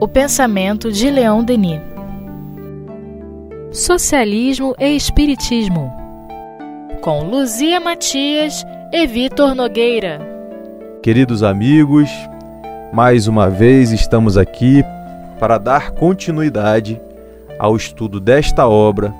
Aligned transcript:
O 0.00 0.06
pensamento 0.06 0.92
de 0.92 1.10
Leon 1.10 1.42
Denis. 1.42 1.80
Socialismo 3.72 4.74
e 4.78 4.94
Espiritismo. 4.94 5.92
Com 7.00 7.24
Luzia 7.24 7.80
Matias 7.80 8.64
e 8.92 9.06
Vitor 9.06 9.54
Nogueira. 9.54 10.20
Queridos 11.02 11.42
amigos, 11.42 12.08
mais 12.92 13.26
uma 13.26 13.50
vez 13.50 13.90
estamos 13.90 14.36
aqui 14.36 14.84
para 15.40 15.58
dar 15.58 15.90
continuidade 15.90 17.00
ao 17.58 17.76
estudo 17.76 18.20
desta 18.20 18.68
obra, 18.68 19.12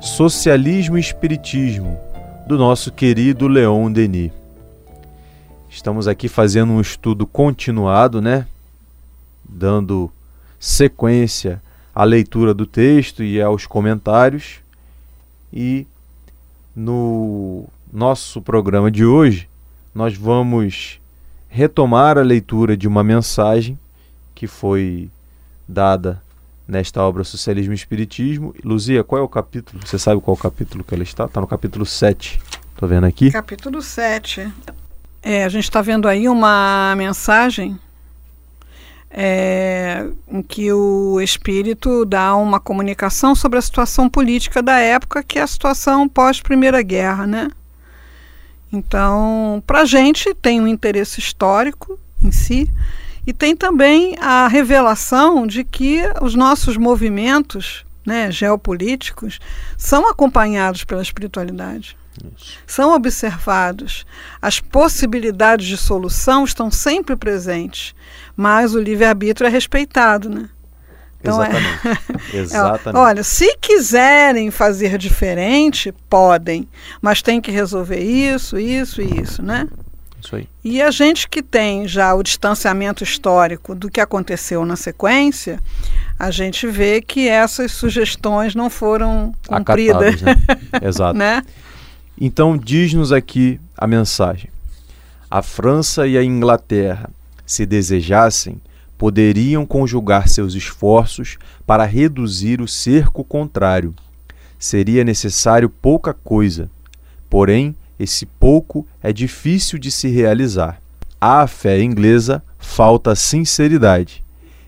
Socialismo 0.00 0.96
e 0.96 1.00
Espiritismo, 1.00 1.98
do 2.46 2.56
nosso 2.56 2.92
querido 2.92 3.48
Leon 3.48 3.90
Denis. 3.90 4.41
Estamos 5.72 6.06
aqui 6.06 6.28
fazendo 6.28 6.70
um 6.70 6.82
estudo 6.82 7.26
continuado, 7.26 8.20
né? 8.20 8.46
Dando 9.42 10.12
sequência 10.60 11.62
à 11.94 12.04
leitura 12.04 12.52
do 12.52 12.66
texto 12.66 13.22
e 13.24 13.40
aos 13.40 13.64
comentários. 13.64 14.60
E 15.50 15.86
no 16.76 17.64
nosso 17.90 18.42
programa 18.42 18.90
de 18.90 19.02
hoje, 19.02 19.48
nós 19.94 20.14
vamos 20.14 21.00
retomar 21.48 22.18
a 22.18 22.22
leitura 22.22 22.76
de 22.76 22.86
uma 22.86 23.02
mensagem 23.02 23.78
que 24.34 24.46
foi 24.46 25.10
dada 25.66 26.22
nesta 26.68 27.02
obra 27.02 27.24
Socialismo 27.24 27.72
e 27.72 27.76
Espiritismo. 27.76 28.54
Luzia, 28.62 29.02
qual 29.02 29.22
é 29.22 29.24
o 29.24 29.28
capítulo? 29.28 29.80
Você 29.86 29.98
sabe 29.98 30.20
qual 30.20 30.36
é 30.36 30.38
o 30.38 30.42
capítulo 30.42 30.84
que 30.84 30.94
ela 30.94 31.02
está? 31.02 31.24
Está 31.24 31.40
no 31.40 31.46
capítulo 31.46 31.86
7. 31.86 32.38
Estou 32.74 32.86
vendo 32.86 33.06
aqui. 33.06 33.30
Capítulo 33.30 33.80
7. 33.80 34.52
É, 35.22 35.44
a 35.44 35.48
gente 35.48 35.64
está 35.64 35.80
vendo 35.80 36.08
aí 36.08 36.28
uma 36.28 36.94
mensagem 36.96 37.78
é, 39.08 40.06
em 40.26 40.42
que 40.42 40.72
o 40.72 41.20
espírito 41.20 42.04
dá 42.04 42.34
uma 42.34 42.58
comunicação 42.58 43.34
sobre 43.34 43.58
a 43.58 43.62
situação 43.62 44.08
política 44.08 44.62
da 44.62 44.78
época, 44.78 45.22
que 45.22 45.38
é 45.38 45.42
a 45.42 45.46
situação 45.46 46.08
pós-Primeira 46.08 46.82
Guerra, 46.82 47.26
né? 47.26 47.50
Então, 48.72 49.62
para 49.66 49.82
a 49.82 49.84
gente 49.84 50.34
tem 50.34 50.60
um 50.60 50.66
interesse 50.66 51.20
histórico 51.20 51.98
em 52.22 52.32
si 52.32 52.70
e 53.26 53.32
tem 53.32 53.54
também 53.54 54.16
a 54.18 54.48
revelação 54.48 55.46
de 55.46 55.62
que 55.62 56.00
os 56.22 56.34
nossos 56.34 56.78
movimentos 56.78 57.84
né, 58.04 58.30
geopolíticos 58.30 59.38
são 59.76 60.08
acompanhados 60.08 60.84
pela 60.84 61.02
espiritualidade. 61.02 61.96
Isso. 62.36 62.58
São 62.66 62.94
observados. 62.94 64.04
As 64.40 64.60
possibilidades 64.60 65.66
de 65.66 65.76
solução 65.76 66.44
estão 66.44 66.70
sempre 66.70 67.16
presentes, 67.16 67.94
mas 68.36 68.74
o 68.74 68.80
livre-arbítrio 68.80 69.46
é 69.46 69.50
respeitado, 69.50 70.28
né? 70.28 70.48
Então, 71.20 71.40
Exatamente. 71.40 71.72
É... 72.34 72.38
Exatamente. 72.38 73.00
Olha, 73.00 73.22
se 73.22 73.56
quiserem 73.58 74.50
fazer 74.50 74.98
diferente, 74.98 75.92
podem, 76.10 76.68
mas 77.00 77.22
tem 77.22 77.40
que 77.40 77.50
resolver 77.50 78.00
isso, 78.00 78.58
isso 78.58 79.00
e 79.00 79.20
isso, 79.20 79.42
né? 79.42 79.68
Isso 80.20 80.36
aí. 80.36 80.48
E 80.64 80.80
a 80.80 80.90
gente 80.90 81.28
que 81.28 81.42
tem 81.42 81.86
já 81.86 82.14
o 82.14 82.22
distanciamento 82.22 83.02
histórico 83.02 83.74
do 83.74 83.90
que 83.90 84.00
aconteceu 84.00 84.64
na 84.64 84.76
sequência, 84.76 85.60
a 86.18 86.30
gente 86.30 86.66
vê 86.66 87.00
que 87.00 87.28
essas 87.28 87.72
sugestões 87.72 88.54
não 88.54 88.70
foram 88.70 89.34
cumpridas. 89.46 90.22
né? 90.22 90.36
Exato. 90.80 91.18
né? 91.18 91.42
Então, 92.20 92.56
diz-nos 92.56 93.12
aqui 93.12 93.60
a 93.76 93.86
mensagem: 93.86 94.50
a 95.30 95.42
França 95.42 96.06
e 96.06 96.16
a 96.18 96.22
Inglaterra, 96.22 97.10
se 97.46 97.66
desejassem, 97.66 98.60
poderiam 98.96 99.66
conjugar 99.66 100.28
seus 100.28 100.54
esforços 100.54 101.38
para 101.66 101.84
reduzir 101.84 102.60
o 102.60 102.68
cerco 102.68 103.24
contrário. 103.24 103.94
Seria 104.58 105.02
necessário 105.02 105.68
pouca 105.68 106.14
coisa, 106.14 106.70
porém, 107.28 107.74
esse 107.98 108.26
pouco 108.26 108.86
é 109.02 109.12
difícil 109.12 109.78
de 109.78 109.90
se 109.90 110.08
realizar. 110.08 110.80
À 111.20 111.46
fé 111.46 111.82
inglesa 111.82 112.42
falta 112.58 113.14
sinceridade. 113.14 114.22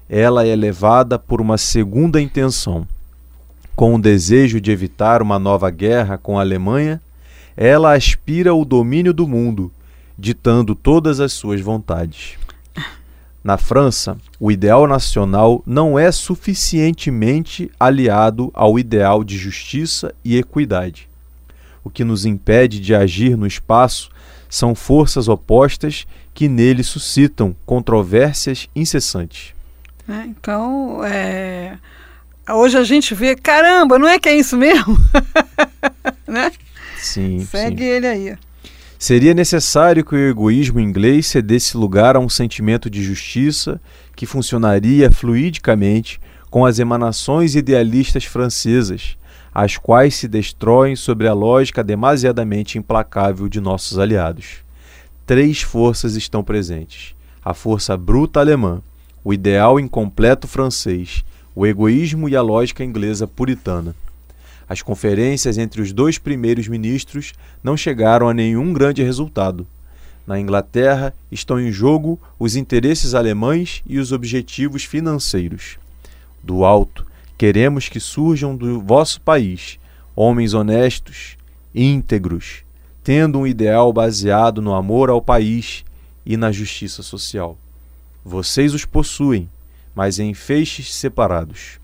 Ela 0.08 0.46
é 0.46 0.54
levada 0.54 1.18
por 1.18 1.40
uma 1.40 1.58
segunda 1.58 2.20
intenção. 2.20 2.86
Com 3.74 3.94
o 3.94 4.00
desejo 4.00 4.60
de 4.60 4.70
evitar 4.70 5.20
uma 5.20 5.38
nova 5.38 5.70
guerra 5.70 6.16
com 6.16 6.38
a 6.38 6.42
Alemanha, 6.42 7.00
ela 7.56 7.94
aspira 7.94 8.54
o 8.54 8.64
domínio 8.64 9.12
do 9.12 9.26
mundo, 9.26 9.70
ditando 10.18 10.74
todas 10.74 11.20
as 11.20 11.32
suas 11.32 11.60
vontades. 11.60 12.36
Na 13.44 13.58
França, 13.58 14.16
o 14.40 14.50
ideal 14.50 14.86
nacional 14.86 15.62
não 15.66 15.98
é 15.98 16.10
suficientemente 16.10 17.70
aliado 17.78 18.50
ao 18.54 18.78
ideal 18.78 19.22
de 19.22 19.36
justiça 19.36 20.14
e 20.24 20.38
equidade. 20.38 21.08
O 21.84 21.90
que 21.90 22.04
nos 22.04 22.24
impede 22.24 22.80
de 22.80 22.94
agir 22.94 23.36
no 23.36 23.46
espaço 23.46 24.10
são 24.48 24.74
forças 24.74 25.28
opostas 25.28 26.06
que 26.32 26.48
nele 26.48 26.82
suscitam 26.82 27.54
controvérsias 27.66 28.66
incessantes. 28.74 29.52
É, 30.08 30.22
então, 30.26 31.04
é... 31.04 31.76
hoje 32.48 32.78
a 32.78 32.84
gente 32.84 33.14
vê, 33.14 33.36
caramba, 33.36 33.98
não 33.98 34.08
é 34.08 34.18
que 34.18 34.28
é 34.28 34.36
isso 34.36 34.56
mesmo? 34.56 34.96
né? 36.26 36.50
Sim. 37.04 37.44
Segue 37.44 37.82
sim. 37.82 37.88
ele 37.88 38.06
aí. 38.06 38.36
Seria 38.98 39.34
necessário 39.34 40.04
que 40.04 40.14
o 40.14 40.30
egoísmo 40.30 40.80
inglês 40.80 41.26
cedesse 41.26 41.76
lugar 41.76 42.16
a 42.16 42.20
um 42.20 42.28
sentimento 42.28 42.88
de 42.88 43.02
justiça 43.02 43.80
que 44.16 44.24
funcionaria 44.24 45.10
fluidicamente 45.12 46.18
com 46.50 46.64
as 46.64 46.78
emanações 46.78 47.54
idealistas 47.54 48.24
francesas, 48.24 49.18
as 49.52 49.76
quais 49.76 50.14
se 50.14 50.26
destroem 50.26 50.96
sobre 50.96 51.28
a 51.28 51.34
lógica 51.34 51.84
demasiadamente 51.84 52.78
implacável 52.78 53.48
de 53.48 53.60
nossos 53.60 53.98
aliados. 53.98 54.64
Três 55.26 55.60
forças 55.60 56.16
estão 56.16 56.42
presentes: 56.42 57.14
a 57.44 57.52
força 57.52 57.96
bruta 57.96 58.40
alemã, 58.40 58.80
o 59.22 59.34
ideal 59.34 59.78
incompleto 59.78 60.48
francês, 60.48 61.24
o 61.54 61.66
egoísmo 61.66 62.28
e 62.28 62.36
a 62.36 62.40
lógica 62.42 62.82
inglesa 62.82 63.26
puritana. 63.26 63.94
As 64.74 64.82
conferências 64.82 65.56
entre 65.56 65.80
os 65.80 65.92
dois 65.92 66.18
primeiros 66.18 66.66
ministros 66.66 67.32
não 67.62 67.76
chegaram 67.76 68.28
a 68.28 68.34
nenhum 68.34 68.72
grande 68.72 69.04
resultado. 69.04 69.64
Na 70.26 70.36
Inglaterra 70.40 71.14
estão 71.30 71.60
em 71.60 71.70
jogo 71.70 72.18
os 72.40 72.56
interesses 72.56 73.14
alemães 73.14 73.84
e 73.86 74.00
os 74.00 74.10
objetivos 74.10 74.82
financeiros. 74.82 75.78
Do 76.42 76.64
alto, 76.64 77.06
queremos 77.38 77.88
que 77.88 78.00
surjam 78.00 78.56
do 78.56 78.80
vosso 78.80 79.20
país 79.20 79.78
homens 80.16 80.54
honestos, 80.54 81.36
íntegros, 81.72 82.64
tendo 83.04 83.38
um 83.38 83.46
ideal 83.46 83.92
baseado 83.92 84.60
no 84.60 84.74
amor 84.74 85.08
ao 85.08 85.22
país 85.22 85.84
e 86.26 86.36
na 86.36 86.50
justiça 86.50 87.00
social. 87.00 87.56
Vocês 88.24 88.74
os 88.74 88.84
possuem, 88.84 89.48
mas 89.94 90.18
em 90.18 90.34
feixes 90.34 90.92
separados. 90.92 91.78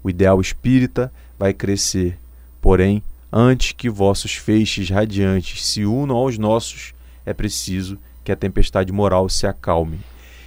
O 0.00 0.08
ideal 0.08 0.40
espírita 0.40 1.12
vai 1.40 1.54
crescer. 1.54 2.18
Porém, 2.60 3.02
antes 3.32 3.72
que 3.72 3.88
vossos 3.88 4.34
feixes 4.34 4.90
radiantes 4.90 5.64
se 5.64 5.86
unam 5.86 6.14
aos 6.14 6.36
nossos, 6.36 6.92
é 7.24 7.32
preciso 7.32 7.98
que 8.22 8.30
a 8.30 8.36
tempestade 8.36 8.92
moral 8.92 9.26
se 9.30 9.46
acalme. 9.46 9.98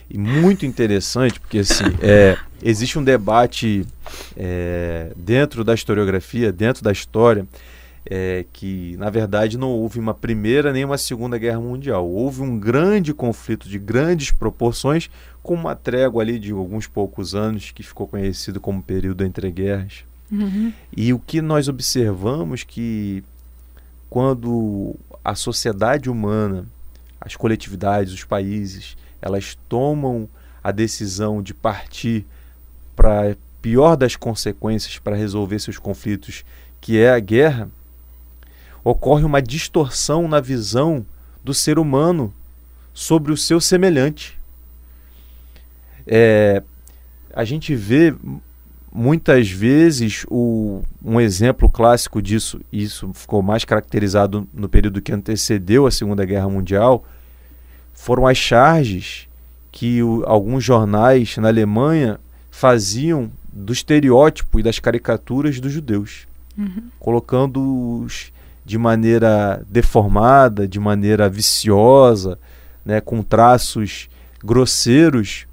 E 0.08 0.20
muito 0.20 0.68
interessante, 0.68 1.40
porque 1.40 1.60
assim, 1.60 1.86
é, 2.00 2.38
existe 2.62 3.00
um 3.00 3.04
debate 3.04 3.88
é, 4.38 5.12
dentro 5.18 5.64
da 5.64 5.74
historiografia, 5.74 6.52
dentro 6.52 6.84
da 6.84 6.92
história, 6.92 7.48
é, 8.06 8.46
que 8.54 8.96
na 8.98 9.10
verdade 9.10 9.58
não 9.58 9.72
houve 9.72 9.98
uma 9.98 10.14
primeira 10.14 10.72
nem 10.72 10.86
uma 10.86 11.00
segunda 11.00 11.40
guerra 11.40 11.60
mundial. 11.60 12.08
Houve 12.08 12.44
um 12.44 12.60
grande 12.60 13.16
conflito 13.16 13.68
de 13.68 13.80
grandes 13.80 14.30
proporções, 14.30 15.10
com 15.42 15.56
uma 15.56 15.76
trégua 15.76 16.22
ali 16.22 16.38
de 16.38 16.52
alguns 16.52 16.86
poucos 16.86 17.34
anos, 17.34 17.72
que 17.72 17.82
ficou 17.82 18.08
conhecido 18.08 18.60
como 18.60 18.84
período 18.84 19.24
entre 19.24 19.50
guerras. 19.50 20.04
Uhum. 20.32 20.74
E 20.96 21.14
o 21.14 21.20
que 21.20 21.42
nós 21.42 21.68
observamos 21.68 22.64
que 22.64 23.24
quando 24.10 24.96
a 25.24 25.36
sociedade 25.36 26.10
humana, 26.10 26.66
as 27.20 27.36
coletividades, 27.36 28.14
os 28.14 28.24
países, 28.24 28.98
elas 29.22 29.58
tomam 29.70 30.28
a 30.64 30.72
decisão 30.72 31.42
de 31.42 31.54
partir 31.54 32.26
para 32.96 33.32
a 33.32 33.36
pior 33.62 33.96
das 33.96 34.16
consequências 34.16 35.00
para 35.00 35.16
resolver 35.16 35.60
seus 35.60 35.78
conflitos, 35.78 36.44
que 36.82 36.98
é 36.98 37.12
a 37.12 37.20
guerra, 37.20 37.70
ocorre 38.84 39.24
uma 39.24 39.42
distorção 39.42 40.28
na 40.28 40.42
visão 40.42 41.06
do 41.44 41.54
ser 41.54 41.80
humano 41.80 42.34
sobre 42.94 43.32
o 43.32 43.38
seu 43.38 43.62
semelhante. 43.62 44.38
É, 46.06 46.62
a 47.34 47.46
gente 47.46 47.74
vê 47.74 48.14
muitas 48.94 49.50
vezes 49.50 50.26
o, 50.30 50.84
um 51.04 51.20
exemplo 51.20 51.68
clássico 51.68 52.22
disso, 52.22 52.62
isso 52.72 53.12
ficou 53.14 53.42
mais 53.42 53.66
caracterizado 53.66 54.48
no 54.54 54.70
período 54.70 55.02
que 55.02 55.12
antecedeu 55.12 55.88
a 55.88 55.92
Segunda 55.92 56.24
Guerra 56.24 56.48
Mundial, 56.48 57.04
foram 57.94 58.28
as 58.28 58.38
charges 58.38 59.28
que 59.72 60.04
o, 60.04 60.24
alguns 60.28 60.64
jornais 60.64 61.36
na 61.38 61.48
Alemanha 61.48 62.20
faziam 62.52 63.32
do 63.52 63.74
estereótipo 63.74 64.60
e 64.60 64.64
das 64.64 64.78
caricaturas 64.78 65.60
dos 65.60 65.72
judeus, 65.72 66.28
uhum. 66.56 66.84
colocando-os 67.00 68.32
de 68.64 68.78
maneira 68.78 69.66
deformada, 69.68 70.68
de 70.68 70.80
maneira 70.80 71.28
viciosa, 71.28 72.38
né, 72.86 73.02
com 73.02 73.24
traços 73.24 74.08
grosseiros. 74.44 75.48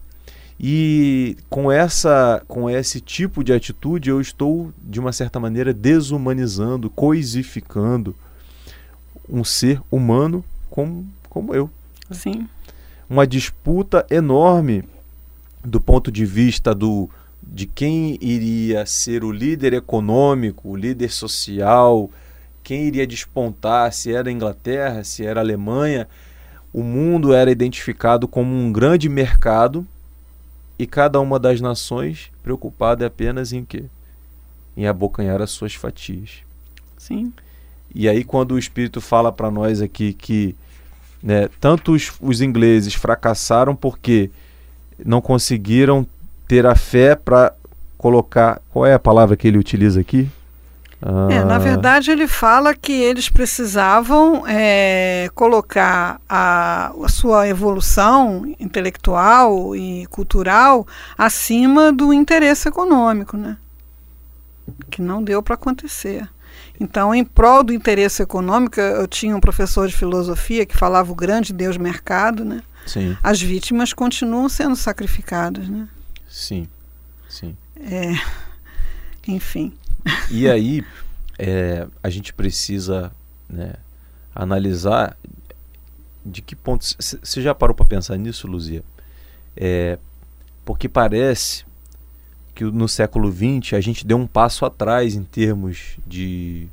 E 0.62 1.38
com 1.48 1.72
essa 1.72 2.42
com 2.46 2.68
esse 2.68 3.00
tipo 3.00 3.42
de 3.42 3.50
atitude 3.50 4.10
eu 4.10 4.20
estou 4.20 4.70
de 4.76 5.00
uma 5.00 5.10
certa 5.10 5.40
maneira 5.40 5.72
desumanizando, 5.72 6.90
coisificando 6.90 8.14
um 9.26 9.42
ser 9.42 9.80
humano 9.90 10.44
como 10.68 11.08
como 11.30 11.54
eu. 11.54 11.70
Sim. 12.10 12.46
Uma 13.08 13.26
disputa 13.26 14.04
enorme 14.10 14.84
do 15.64 15.80
ponto 15.80 16.12
de 16.12 16.26
vista 16.26 16.74
do 16.74 17.08
de 17.42 17.64
quem 17.64 18.18
iria 18.20 18.84
ser 18.84 19.24
o 19.24 19.32
líder 19.32 19.72
econômico, 19.72 20.68
o 20.68 20.76
líder 20.76 21.10
social, 21.10 22.10
quem 22.62 22.86
iria 22.86 23.06
despontar, 23.06 23.90
se 23.94 24.12
era 24.12 24.28
a 24.28 24.32
Inglaterra, 24.32 25.04
se 25.04 25.24
era 25.24 25.40
a 25.40 25.42
Alemanha, 25.42 26.06
o 26.70 26.82
mundo 26.82 27.32
era 27.32 27.50
identificado 27.50 28.28
como 28.28 28.54
um 28.54 28.70
grande 28.70 29.08
mercado 29.08 29.86
e 30.80 30.86
cada 30.86 31.20
uma 31.20 31.38
das 31.38 31.60
nações 31.60 32.32
preocupada 32.42 33.06
apenas 33.06 33.52
em 33.52 33.66
quê? 33.66 33.84
Em 34.74 34.86
abocanhar 34.86 35.42
as 35.42 35.50
suas 35.50 35.74
fatias. 35.74 36.38
Sim. 36.96 37.34
E 37.94 38.08
aí 38.08 38.24
quando 38.24 38.52
o 38.52 38.58
Espírito 38.58 38.98
fala 38.98 39.30
para 39.30 39.50
nós 39.50 39.82
aqui 39.82 40.14
que 40.14 40.56
né, 41.22 41.50
tanto 41.60 41.92
os, 41.92 42.10
os 42.18 42.40
ingleses 42.40 42.94
fracassaram 42.94 43.76
porque 43.76 44.30
não 45.04 45.20
conseguiram 45.20 46.06
ter 46.48 46.64
a 46.64 46.74
fé 46.74 47.14
para 47.14 47.52
colocar. 47.98 48.62
Qual 48.70 48.86
é 48.86 48.94
a 48.94 48.98
palavra 48.98 49.36
que 49.36 49.46
ele 49.46 49.58
utiliza 49.58 50.00
aqui? 50.00 50.30
Ah. 51.02 51.28
É, 51.30 51.44
na 51.44 51.58
verdade, 51.58 52.10
ele 52.10 52.28
fala 52.28 52.74
que 52.74 52.92
eles 52.92 53.28
precisavam 53.30 54.46
é, 54.46 55.30
colocar 55.34 56.20
a, 56.28 56.92
a, 57.02 57.08
sua 57.08 57.48
evolução 57.48 58.54
intelectual 58.60 59.74
e 59.74 60.06
cultural 60.06 60.86
acima 61.16 61.90
do 61.90 62.12
interesse 62.12 62.68
econômico, 62.68 63.36
né? 63.36 63.56
Que 64.90 65.00
não 65.00 65.22
deu 65.22 65.42
para 65.42 65.54
acontecer. 65.54 66.28
Então, 66.78 67.14
em 67.14 67.24
prol 67.24 67.62
do 67.62 67.72
interesse 67.72 68.22
econômico, 68.22 68.80
eu 68.80 69.06
tinha 69.06 69.34
um 69.34 69.40
professor 69.40 69.88
de 69.88 69.96
filosofia 69.96 70.66
que 70.66 70.76
falava 70.76 71.10
o 71.12 71.14
grande 71.14 71.52
Deus 71.52 71.76
mercado, 71.76 72.44
né? 72.44 72.62
Sim. 72.86 73.16
As 73.22 73.40
vítimas 73.40 73.92
continuam 73.92 74.48
sendo 74.48 74.76
sacrificadas, 74.76 75.68
né? 75.68 75.88
Sim, 76.28 76.68
sim. 77.28 77.56
É, 77.76 78.14
enfim. 79.26 79.72
E 80.30 80.48
aí, 80.48 80.84
é, 81.38 81.86
a 82.02 82.10
gente 82.10 82.32
precisa 82.32 83.10
né, 83.48 83.74
analisar 84.34 85.16
de 86.24 86.42
que 86.42 86.54
ponto. 86.54 86.84
Você 86.84 87.42
já 87.42 87.54
parou 87.54 87.74
para 87.74 87.86
pensar 87.86 88.16
nisso, 88.16 88.46
Luzia? 88.46 88.82
É, 89.56 89.98
porque 90.64 90.88
parece 90.88 91.64
que 92.54 92.64
no 92.64 92.88
século 92.88 93.32
XX 93.32 93.72
a 93.72 93.80
gente 93.80 94.06
deu 94.06 94.18
um 94.18 94.26
passo 94.26 94.64
atrás 94.66 95.14
em 95.14 95.24
termos 95.24 95.96
de, 96.06 96.68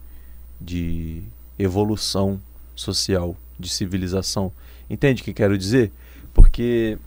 de 0.59 1.23
evolução 1.57 2.41
social, 2.75 3.35
de 3.57 3.69
civilização. 3.69 4.51
Entende 4.89 5.21
o 5.21 5.25
que 5.25 5.33
quero 5.33 5.57
dizer? 5.57 5.91
Porque 6.33 6.97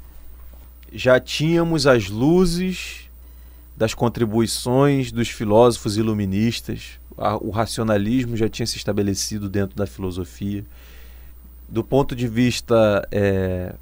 já 0.92 1.20
tínhamos 1.20 1.86
as 1.86 2.08
luzes 2.08 3.09
das 3.80 3.94
contribuições 3.94 5.10
dos 5.10 5.30
filósofos 5.30 5.96
iluministas, 5.96 7.00
o 7.40 7.48
racionalismo 7.48 8.36
já 8.36 8.46
tinha 8.46 8.66
se 8.66 8.76
estabelecido 8.76 9.48
dentro 9.48 9.74
da 9.74 9.86
filosofia. 9.86 10.62
Do 11.66 11.82
ponto 11.82 12.14
de 12.14 12.28
vista 12.28 13.08
é, 13.10 13.74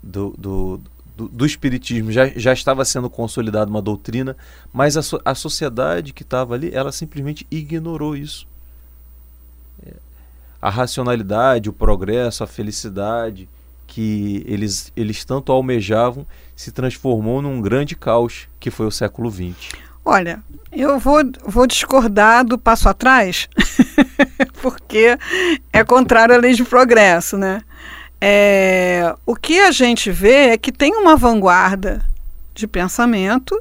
do, 0.00 0.32
do, 0.38 0.80
do, 1.16 1.28
do, 1.28 1.44
espiritismo, 1.44 2.12
já, 2.12 2.28
já 2.28 2.52
estava 2.52 2.84
sendo 2.84 3.10
consolidada 3.10 3.68
uma 3.68 3.82
doutrina, 3.82 4.36
mas 4.72 4.96
a, 4.96 5.00
a 5.24 5.34
sociedade 5.34 6.12
que 6.12 6.22
estava 6.22 6.54
ali, 6.54 6.70
ela 6.72 6.92
simplesmente 6.92 7.44
ignorou 7.50 8.16
isso. 8.16 8.46
É, 9.84 9.94
a 10.62 10.70
racionalidade, 10.70 11.68
o 11.68 11.72
progresso, 11.72 12.44
a 12.44 12.46
felicidade 12.46 13.48
que 13.90 14.44
eles, 14.46 14.92
eles 14.96 15.24
tanto 15.24 15.50
almejavam 15.50 16.24
se 16.54 16.70
transformou 16.70 17.42
num 17.42 17.60
grande 17.60 17.96
caos 17.96 18.48
que 18.60 18.70
foi 18.70 18.86
o 18.86 18.90
século 18.90 19.28
XX. 19.28 19.72
Olha, 20.04 20.38
eu 20.70 20.96
vou, 20.98 21.20
vou 21.44 21.66
discordar 21.66 22.44
do 22.44 22.56
passo 22.56 22.88
atrás, 22.88 23.48
porque 24.62 25.18
é 25.72 25.82
contrário 25.82 26.36
à 26.36 26.38
lei 26.38 26.54
de 26.54 26.62
progresso, 26.62 27.36
né? 27.36 27.62
É, 28.20 29.12
o 29.26 29.34
que 29.34 29.58
a 29.58 29.72
gente 29.72 30.10
vê 30.10 30.50
é 30.50 30.58
que 30.58 30.70
tem 30.70 30.94
uma 30.94 31.16
vanguarda 31.16 32.00
de 32.54 32.68
pensamento 32.68 33.60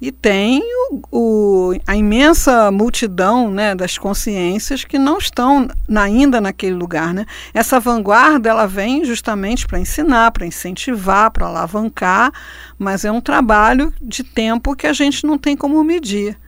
e 0.00 0.10
tem 0.10 0.62
o, 0.90 1.02
o, 1.12 1.74
a 1.86 1.94
imensa 1.94 2.70
multidão 2.70 3.50
né, 3.50 3.74
das 3.74 3.98
consciências 3.98 4.82
que 4.82 4.98
não 4.98 5.18
estão 5.18 5.68
na, 5.86 6.02
ainda 6.02 6.40
naquele 6.40 6.74
lugar. 6.74 7.12
Né? 7.12 7.26
Essa 7.52 7.78
vanguarda 7.78 8.48
ela 8.48 8.66
vem 8.66 9.04
justamente 9.04 9.66
para 9.66 9.78
ensinar, 9.78 10.30
para 10.30 10.46
incentivar, 10.46 11.30
para 11.30 11.46
alavancar, 11.46 12.32
mas 12.78 13.04
é 13.04 13.12
um 13.12 13.20
trabalho 13.20 13.92
de 14.00 14.24
tempo 14.24 14.74
que 14.74 14.86
a 14.86 14.92
gente 14.92 15.26
não 15.26 15.36
tem 15.36 15.54
como 15.54 15.84
medir. 15.84 16.38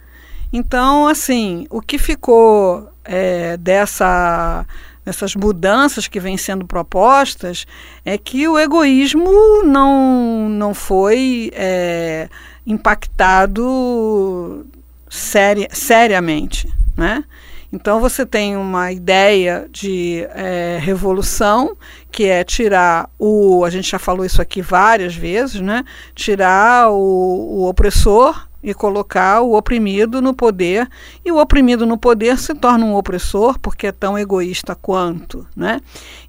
Então, 0.51 1.07
assim, 1.07 1.67
o 1.69 1.81
que 1.81 1.99
ficou 1.99 2.89
é, 3.05 3.57
dessa 3.59 4.67
dessas 5.05 5.35
mudanças 5.35 6.07
que 6.07 6.21
vêm 6.21 6.37
sendo 6.37 6.65
propostas 6.65 7.67
é 8.05 8.17
que 8.17 8.47
o 8.47 8.57
egoísmo 8.57 9.65
não, 9.65 10.49
não 10.49 10.73
foi 10.73 11.51
é, 11.55 12.29
impactado 12.67 14.67
seri 15.09 15.69
seriamente. 15.73 16.73
Né? 16.97 17.25
Então 17.73 18.01
você 18.01 18.27
tem 18.27 18.57
uma 18.57 18.93
ideia 18.93 19.67
de 19.71 20.27
é, 20.35 20.79
revolução 20.81 21.77
que 22.11 22.25
é 22.25 22.45
tirar 22.45 23.09
o, 23.19 23.65
a 23.65 23.71
gente 23.71 23.91
já 23.91 23.99
falou 23.99 24.27
isso 24.27 24.43
aqui 24.43 24.61
várias 24.61 25.15
vezes, 25.15 25.63
né? 25.63 25.83
Tirar 26.15 26.91
o, 26.91 26.95
o 26.95 27.69
opressor 27.69 28.47
e 28.63 28.75
colocar 28.75 29.41
o 29.41 29.57
oprimido 29.57 30.21
no 30.21 30.35
poder 30.35 30.87
e 31.25 31.33
o 31.33 31.39
oprimido 31.39 31.87
no 31.87 31.97
poder 31.97 32.39
se 32.39 32.55
torna 32.55 32.85
um 32.85 32.95
opressor 32.95 33.59
porque 33.59 33.87
é 33.87 33.93
tão 33.93 34.19
egoísta 34.19 34.75
quanto, 34.75 35.47
né? 35.57 35.81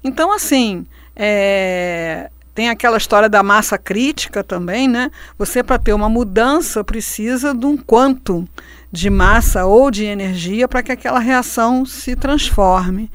Então 0.02 0.32
assim 0.32 0.86
é, 1.14 2.30
tem 2.54 2.68
aquela 2.68 2.96
história 2.96 3.28
da 3.28 3.42
massa 3.42 3.76
crítica 3.76 4.44
também, 4.44 4.86
né? 4.86 5.10
Você, 5.36 5.62
para 5.62 5.78
ter 5.78 5.92
uma 5.92 6.08
mudança, 6.08 6.84
precisa 6.84 7.52
de 7.52 7.66
um 7.66 7.76
quanto 7.76 8.48
de 8.92 9.10
massa 9.10 9.64
ou 9.64 9.90
de 9.90 10.04
energia 10.04 10.68
para 10.68 10.82
que 10.82 10.92
aquela 10.92 11.18
reação 11.18 11.84
se 11.84 12.14
transforme. 12.14 13.10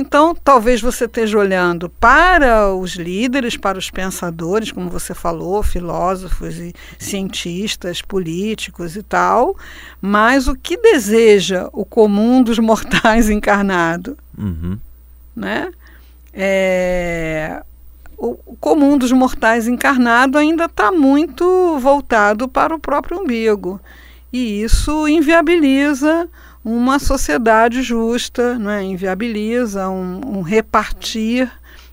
Então, 0.00 0.32
talvez 0.32 0.80
você 0.80 1.06
esteja 1.06 1.36
olhando 1.36 1.90
para 1.90 2.72
os 2.72 2.94
líderes, 2.94 3.56
para 3.56 3.76
os 3.76 3.90
pensadores, 3.90 4.70
como 4.70 4.88
você 4.88 5.12
falou, 5.12 5.60
filósofos 5.60 6.56
e 6.56 6.72
cientistas, 6.96 8.00
políticos 8.00 8.94
e 8.94 9.02
tal, 9.02 9.56
mas 10.00 10.46
o 10.46 10.54
que 10.54 10.76
deseja 10.76 11.68
o 11.72 11.84
comum 11.84 12.44
dos 12.44 12.60
mortais 12.60 13.28
encarnado? 13.28 14.16
Uhum. 14.38 14.78
Né? 15.34 15.68
É, 16.32 17.60
o 18.18 18.56
comum 18.56 18.98
dos 18.98 19.12
mortais 19.12 19.68
encarnado 19.68 20.36
ainda 20.36 20.64
está 20.64 20.90
muito 20.90 21.78
voltado 21.78 22.48
para 22.48 22.74
o 22.74 22.78
próprio 22.80 23.20
umbigo. 23.20 23.80
E 24.32 24.62
isso 24.62 25.06
inviabiliza 25.06 26.28
uma 26.64 26.98
sociedade 26.98 27.80
justa, 27.82 28.58
né? 28.58 28.82
inviabiliza 28.82 29.88
um, 29.88 30.38
um 30.38 30.42
repartir 30.42 31.50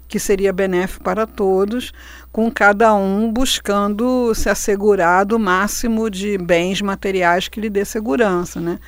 que 0.07 0.19
seria 0.19 0.51
benéfico 0.51 1.03
para 1.03 1.27
todos, 1.27 1.93
com 2.31 2.51
cada 2.51 2.93
um 2.93 3.31
buscando 3.31 4.33
se 4.33 4.49
assegurar 4.49 5.25
do 5.25 5.39
máximo 5.39 6.09
de 6.09 6.37
bens 6.37 6.81
materiais 6.81 7.47
que 7.47 7.61
lhe 7.61 7.69
dê 7.69 7.85
segurança. 7.85 8.59
Né? 8.59 8.79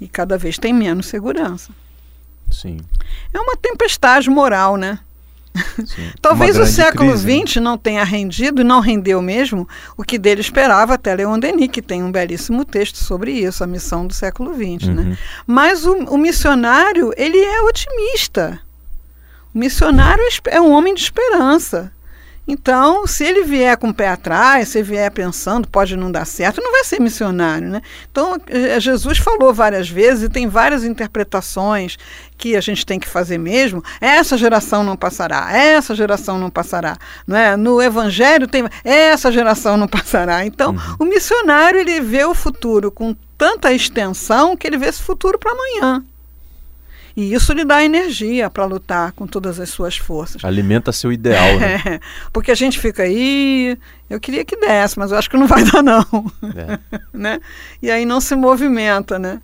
E 0.00 0.06
cada 0.06 0.36
vez 0.36 0.58
tem 0.58 0.72
menos 0.72 1.06
segurança. 1.06 1.72
Sim. 2.52 2.78
É 3.32 3.40
uma 3.40 3.56
tempestade 3.56 4.28
moral, 4.28 4.76
né? 4.76 5.00
Talvez 6.20 6.58
o 6.58 6.66
século 6.66 7.16
XX 7.16 7.56
né? 7.56 7.62
não 7.62 7.78
tenha 7.78 8.04
rendido, 8.04 8.62
e 8.62 8.64
não 8.64 8.80
rendeu 8.80 9.22
mesmo, 9.22 9.68
o 9.96 10.02
que 10.02 10.18
dele 10.18 10.40
esperava 10.40 10.94
até 10.94 11.14
Leon 11.14 11.38
Denis, 11.38 11.68
que 11.68 11.80
tem 11.80 12.02
um 12.02 12.10
belíssimo 12.10 12.64
texto 12.64 12.96
sobre 12.96 13.32
isso, 13.32 13.62
a 13.62 13.66
missão 13.66 14.06
do 14.06 14.12
século 14.12 14.52
XX. 14.54 14.88
Né? 14.88 15.02
Uhum. 15.02 15.08
Né? 15.10 15.18
Mas 15.46 15.86
o, 15.86 15.94
o 16.04 16.18
missionário, 16.18 17.12
ele 17.16 17.38
é 17.38 17.62
otimista. 17.62 18.60
O 19.54 19.58
missionário 19.58 20.24
é 20.46 20.60
um 20.60 20.72
homem 20.72 20.94
de 20.94 21.02
esperança. 21.02 21.92
Então, 22.46 23.06
se 23.06 23.24
ele 23.24 23.42
vier 23.44 23.76
com 23.76 23.88
o 23.88 23.94
pé 23.94 24.08
atrás, 24.08 24.68
se 24.68 24.82
vier 24.82 25.10
pensando, 25.10 25.66
pode 25.66 25.96
não 25.96 26.12
dar 26.12 26.26
certo, 26.26 26.60
não 26.60 26.72
vai 26.72 26.84
ser 26.84 27.00
missionário, 27.00 27.68
né? 27.68 27.82
Então, 28.10 28.36
eh, 28.46 28.78
Jesus 28.78 29.16
falou 29.18 29.52
várias 29.52 29.88
vezes 29.88 30.24
e 30.24 30.28
tem 30.28 30.46
várias 30.46 30.84
interpretações 30.84 31.96
que 32.36 32.54
a 32.54 32.60
gente 32.60 32.84
tem 32.84 33.00
que 33.00 33.08
fazer 33.08 33.38
mesmo. 33.38 33.82
Essa 34.00 34.36
geração 34.36 34.84
não 34.84 34.96
passará, 34.96 35.56
essa 35.56 35.94
geração 35.94 36.38
não 36.38 36.50
passará, 36.50 36.98
não 37.26 37.36
é? 37.36 37.56
No 37.56 37.80
Evangelho 37.80 38.46
tem 38.46 38.64
essa 38.84 39.32
geração 39.32 39.76
não 39.78 39.88
passará. 39.88 40.44
Então, 40.44 40.72
uhum. 40.72 40.96
o 41.00 41.04
missionário 41.04 41.80
ele 41.80 42.00
vê 42.00 42.24
o 42.24 42.34
futuro 42.34 42.90
com 42.90 43.16
tanta 43.38 43.72
extensão 43.72 44.56
que 44.56 44.66
ele 44.66 44.76
vê 44.76 44.86
esse 44.86 45.02
futuro 45.02 45.38
para 45.38 45.52
amanhã. 45.52 46.04
E 47.16 47.32
isso 47.32 47.52
lhe 47.52 47.64
dá 47.64 47.84
energia 47.84 48.50
para 48.50 48.64
lutar 48.64 49.12
com 49.12 49.26
todas 49.26 49.60
as 49.60 49.68
suas 49.68 49.96
forças. 49.96 50.44
Alimenta 50.44 50.90
seu 50.90 51.12
ideal, 51.12 51.58
né? 51.58 51.74
É, 51.86 52.00
porque 52.32 52.50
a 52.50 52.54
gente 52.54 52.78
fica 52.78 53.02
aí, 53.02 53.78
eu 54.08 54.18
queria 54.18 54.44
que 54.44 54.56
desse, 54.56 54.98
mas 54.98 55.10
eu 55.10 55.18
acho 55.18 55.28
que 55.30 55.36
não 55.36 55.46
vai 55.46 55.62
dar 55.70 55.82
não. 55.82 56.04
É. 56.56 56.78
né? 57.12 57.40
E 57.80 57.90
aí 57.90 58.04
não 58.04 58.20
se 58.20 58.34
movimenta, 58.34 59.18
né? 59.18 59.40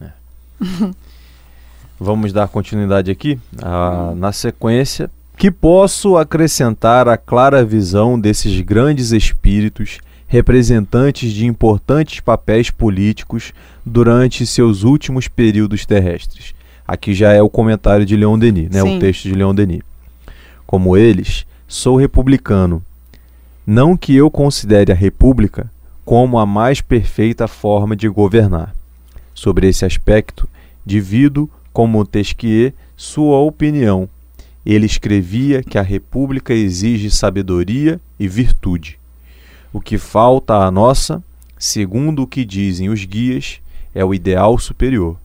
É. 0.00 0.10
Vamos 1.98 2.32
dar 2.32 2.46
continuidade 2.48 3.10
aqui. 3.10 3.38
Ah, 3.60 4.12
na 4.16 4.32
sequência, 4.32 5.10
que 5.36 5.50
posso 5.50 6.16
acrescentar 6.16 7.08
a 7.08 7.16
clara 7.16 7.64
visão 7.64 8.20
desses 8.20 8.60
grandes 8.60 9.12
espíritos 9.12 9.98
representantes 10.28 11.32
de 11.32 11.46
importantes 11.46 12.20
papéis 12.20 12.70
políticos 12.70 13.52
durante 13.84 14.44
seus 14.46 14.82
últimos 14.82 15.26
períodos 15.26 15.86
terrestres, 15.86 16.54
Aqui 16.88 17.12
já 17.12 17.34
é 17.34 17.42
o 17.42 17.50
comentário 17.50 18.06
de 18.06 18.16
Leon 18.16 18.38
Denis, 18.38 18.70
né? 18.70 18.82
o 18.82 18.98
texto 18.98 19.24
de 19.24 19.34
Leon 19.34 19.54
Denis. 19.54 19.82
Como 20.66 20.96
eles, 20.96 21.44
sou 21.68 21.96
republicano. 21.96 22.82
Não 23.66 23.94
que 23.94 24.16
eu 24.16 24.30
considere 24.30 24.90
a 24.90 24.94
república 24.94 25.70
como 26.02 26.38
a 26.38 26.46
mais 26.46 26.80
perfeita 26.80 27.46
forma 27.46 27.94
de 27.94 28.08
governar. 28.08 28.74
Sobre 29.34 29.68
esse 29.68 29.84
aspecto, 29.84 30.48
divido 30.84 31.50
com 31.74 31.86
Montesquieu 31.86 32.72
sua 32.96 33.36
opinião. 33.36 34.08
Ele 34.64 34.86
escrevia 34.86 35.62
que 35.62 35.76
a 35.76 35.82
república 35.82 36.54
exige 36.54 37.10
sabedoria 37.10 38.00
e 38.18 38.26
virtude. 38.26 38.98
O 39.74 39.80
que 39.80 39.98
falta 39.98 40.54
à 40.54 40.70
nossa, 40.70 41.22
segundo 41.58 42.22
o 42.22 42.26
que 42.26 42.46
dizem 42.46 42.88
os 42.88 43.04
guias, 43.04 43.60
é 43.94 44.02
o 44.02 44.14
ideal 44.14 44.58
superior 44.58 45.18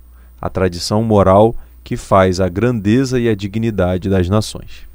a 0.43 0.50
tradição 0.50 1.01
moral 1.01 1.55
que 1.85 1.95
faz 1.95 2.41
a 2.41 2.50
grandeza 2.50 3.17
e 3.17 3.29
a 3.29 3.35
dignidade 3.35 4.09
das 4.09 4.27
nações. 4.27 4.85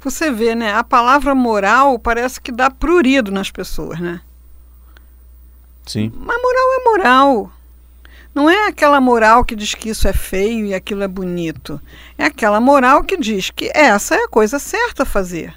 Você 0.00 0.32
vê, 0.32 0.52
né? 0.56 0.74
A 0.74 0.82
palavra 0.82 1.32
moral 1.32 1.96
parece 1.96 2.40
que 2.40 2.50
dá 2.50 2.68
prurido 2.68 3.30
nas 3.30 3.52
pessoas, 3.52 4.00
né? 4.00 4.20
Sim. 5.86 6.12
Mas 6.16 6.42
moral 6.42 6.64
é 6.72 6.84
moral. 6.84 7.52
Não 8.34 8.50
é 8.50 8.66
aquela 8.66 9.00
moral 9.00 9.44
que 9.44 9.54
diz 9.54 9.76
que 9.76 9.90
isso 9.90 10.08
é 10.08 10.12
feio 10.12 10.66
e 10.66 10.74
aquilo 10.74 11.04
é 11.04 11.08
bonito. 11.08 11.80
É 12.18 12.24
aquela 12.24 12.60
moral 12.60 13.04
que 13.04 13.16
diz 13.16 13.48
que 13.48 13.70
essa 13.72 14.16
é 14.16 14.24
a 14.24 14.28
coisa 14.28 14.58
certa 14.58 15.04
a 15.04 15.06
fazer. 15.06 15.54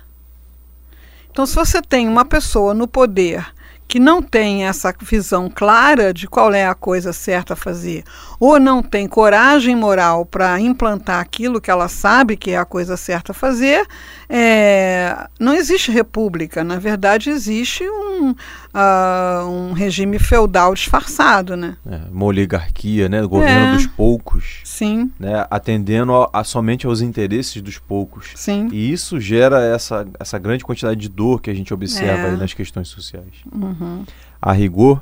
Então, 1.32 1.48
se 1.48 1.56
você 1.56 1.82
tem 1.82 2.08
uma 2.08 2.24
pessoa 2.24 2.76
no 2.76 2.88
poder 2.88 3.52
que 3.88 4.00
não 4.00 4.22
tem 4.22 4.66
essa 4.66 4.94
visão 5.02 5.50
clara 5.50 6.14
de 6.14 6.28
qual 6.28 6.54
é 6.54 6.66
a 6.66 6.74
coisa 6.74 7.14
certa 7.14 7.54
a 7.54 7.56
fazer, 7.58 8.04
ou 8.40 8.60
não 8.60 8.82
tem 8.82 9.08
coragem 9.08 9.76
moral 9.76 10.26
para 10.26 10.60
implantar 10.60 11.20
aquilo 11.20 11.62
que 11.62 11.70
ela 11.70 11.88
sabe 11.88 12.36
que 12.36 12.52
é 12.52 12.58
a 12.58 12.66
coisa 12.66 12.98
certa 12.98 13.32
a 13.32 13.36
fazer, 13.36 13.86
é, 14.28 15.28
não 15.40 15.54
existe 15.54 15.92
república. 15.92 16.64
Na 16.64 16.78
verdade, 16.78 17.30
existe 17.30 17.88
um, 17.88 18.34
uh, 18.76 19.50
um 19.50 19.72
regime 19.72 20.20
feudal 20.20 20.74
disfarçado, 20.74 21.56
né? 21.56 21.78
É, 21.90 22.02
uma 22.12 22.26
oligarquia, 22.26 23.08
né? 23.08 23.24
O 23.24 23.30
governo 23.30 23.68
é, 23.68 23.76
dos 23.76 23.88
poucos. 23.88 24.60
Sim. 24.64 25.12
Né? 25.20 25.46
Atendendo 25.50 26.14
a, 26.14 26.30
a, 26.34 26.44
somente 26.44 26.86
aos 26.86 27.02
interesses 27.02 27.62
dos 27.62 27.80
poucos. 27.80 28.32
Sim. 28.36 28.68
E 28.72 28.92
isso 28.92 29.20
gera 29.20 29.64
essa, 29.64 30.06
essa 30.20 30.38
grande 30.38 30.64
quantidade 30.64 31.00
de 31.00 31.08
dor 31.08 31.42
que 31.42 31.50
a 31.50 31.54
gente 31.54 31.74
observa 31.74 32.28
é. 32.28 32.36
nas 32.36 32.54
questões 32.54 32.90
sociais. 32.90 33.34
Uhum. 33.52 34.04
A 34.42 34.52
rigor, 34.52 35.02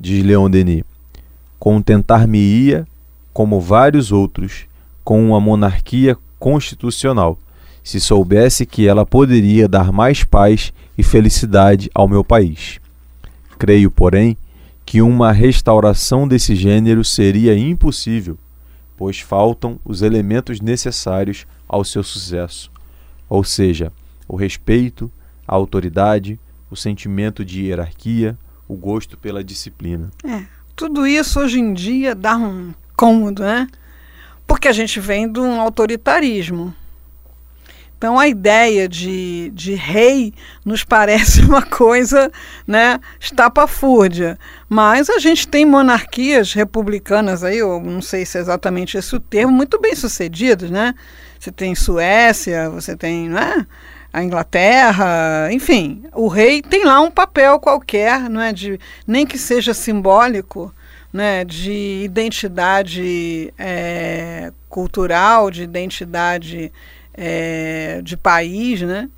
diz 0.00 0.24
Leon 0.24 0.50
Denis, 0.50 0.84
contentar-me-ia, 1.58 2.86
como 3.32 3.60
vários 3.60 4.10
outros, 4.10 4.64
com 5.04 5.28
uma 5.28 5.40
monarquia 5.40 6.16
constitucional 6.38 7.38
se 7.82 7.98
soubesse 7.98 8.64
que 8.64 8.86
ela 8.86 9.04
poderia 9.04 9.68
dar 9.68 9.90
mais 9.90 10.22
paz 10.22 10.72
e 10.96 11.02
felicidade 11.02 11.90
ao 11.94 12.06
meu 12.06 12.22
país. 12.22 12.78
Creio, 13.62 13.92
porém, 13.92 14.36
que 14.84 15.00
uma 15.00 15.30
restauração 15.30 16.26
desse 16.26 16.56
gênero 16.56 17.04
seria 17.04 17.56
impossível, 17.56 18.36
pois 18.96 19.20
faltam 19.20 19.78
os 19.84 20.02
elementos 20.02 20.60
necessários 20.60 21.46
ao 21.68 21.84
seu 21.84 22.02
sucesso, 22.02 22.72
ou 23.28 23.44
seja, 23.44 23.92
o 24.26 24.34
respeito, 24.34 25.08
a 25.46 25.54
autoridade, 25.54 26.40
o 26.68 26.74
sentimento 26.74 27.44
de 27.44 27.66
hierarquia, 27.66 28.36
o 28.66 28.74
gosto 28.74 29.16
pela 29.16 29.44
disciplina. 29.44 30.10
É, 30.24 30.42
tudo 30.74 31.06
isso 31.06 31.38
hoje 31.38 31.60
em 31.60 31.72
dia 31.72 32.16
dá 32.16 32.36
um 32.36 32.74
cômodo, 32.96 33.44
né? 33.44 33.68
Porque 34.44 34.66
a 34.66 34.72
gente 34.72 34.98
vem 34.98 35.30
de 35.30 35.38
um 35.38 35.60
autoritarismo. 35.60 36.74
Então 38.02 38.18
a 38.18 38.26
ideia 38.26 38.88
de, 38.88 39.52
de 39.54 39.74
rei 39.74 40.34
nos 40.64 40.82
parece 40.82 41.40
uma 41.46 41.62
coisa 41.62 42.32
né, 42.66 42.98
estapafúrdia. 43.20 44.36
Mas 44.68 45.08
a 45.08 45.20
gente 45.20 45.46
tem 45.46 45.64
monarquias 45.64 46.52
republicanas 46.52 47.44
aí, 47.44 47.58
eu 47.58 47.80
não 47.80 48.02
sei 48.02 48.26
se 48.26 48.38
é 48.38 48.40
exatamente 48.40 48.98
esse 48.98 49.14
o 49.14 49.20
termo, 49.20 49.52
muito 49.52 49.80
bem 49.80 49.94
sucedidas, 49.94 50.68
né? 50.68 50.96
Você 51.38 51.52
tem 51.52 51.76
Suécia, 51.76 52.68
você 52.70 52.96
tem 52.96 53.28
né, 53.28 53.64
a 54.12 54.20
Inglaterra, 54.20 55.48
enfim, 55.52 56.02
o 56.12 56.26
rei 56.26 56.60
tem 56.60 56.84
lá 56.84 57.00
um 57.00 57.10
papel 57.10 57.60
qualquer, 57.60 58.28
não 58.28 58.40
é? 58.40 58.52
De, 58.52 58.80
nem 59.06 59.24
que 59.24 59.38
seja 59.38 59.72
simbólico, 59.72 60.74
né, 61.12 61.44
de 61.44 62.02
identidade 62.02 63.54
é, 63.56 64.50
cultural, 64.68 65.52
de 65.52 65.62
identidade 65.62 66.72
é, 67.14 68.00
de 68.02 68.16
país, 68.16 68.82
né? 68.82 69.08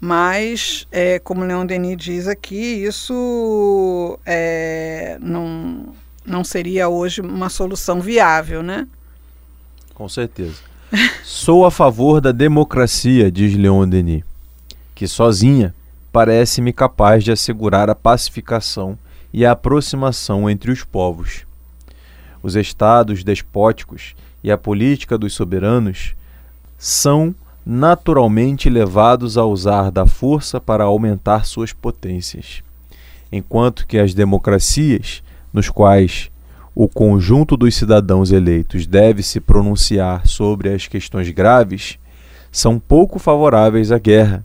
Mas, 0.00 0.86
é, 0.92 1.18
como 1.18 1.44
Leon 1.44 1.64
Denis 1.64 1.96
diz 1.96 2.28
aqui, 2.28 2.84
isso 2.84 4.18
é, 4.26 5.16
não, 5.20 5.94
não 6.24 6.44
seria 6.44 6.88
hoje 6.88 7.20
uma 7.20 7.48
solução 7.48 8.00
viável, 8.00 8.62
né? 8.62 8.86
Com 9.94 10.08
certeza. 10.08 10.56
Sou 11.24 11.64
a 11.64 11.70
favor 11.70 12.20
da 12.20 12.30
democracia, 12.30 13.30
diz 13.30 13.54
Leon 13.54 13.88
Denis, 13.88 14.22
que 14.94 15.08
sozinha 15.08 15.74
parece-me 16.12 16.72
capaz 16.72 17.24
de 17.24 17.32
assegurar 17.32 17.90
a 17.90 17.94
pacificação 17.94 18.98
e 19.32 19.44
a 19.44 19.52
aproximação 19.52 20.48
entre 20.48 20.70
os 20.70 20.84
povos. 20.84 21.44
Os 22.42 22.54
estados 22.54 23.24
despóticos 23.24 24.14
e 24.42 24.50
a 24.50 24.56
política 24.56 25.18
dos 25.18 25.34
soberanos 25.34 26.14
são 26.78 27.34
naturalmente 27.64 28.70
levados 28.70 29.36
a 29.36 29.44
usar 29.44 29.90
da 29.90 30.06
força 30.06 30.60
para 30.60 30.84
aumentar 30.84 31.44
suas 31.44 31.72
potências, 31.72 32.62
enquanto 33.32 33.86
que 33.86 33.98
as 33.98 34.14
democracias, 34.14 35.22
nos 35.52 35.68
quais 35.68 36.30
o 36.74 36.86
conjunto 36.86 37.56
dos 37.56 37.74
cidadãos 37.74 38.30
eleitos 38.30 38.86
deve 38.86 39.22
se 39.22 39.40
pronunciar 39.40 40.26
sobre 40.26 40.72
as 40.72 40.86
questões 40.86 41.28
graves, 41.30 41.98
são 42.52 42.78
pouco 42.78 43.18
favoráveis 43.18 43.90
à 43.90 43.98
guerra, 43.98 44.44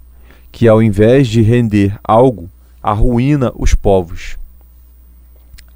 que 0.52 0.68
ao 0.68 0.82
invés 0.82 1.28
de 1.28 1.42
render 1.42 1.98
algo, 2.04 2.50
arruína 2.82 3.52
os 3.56 3.76
povos. 3.76 4.38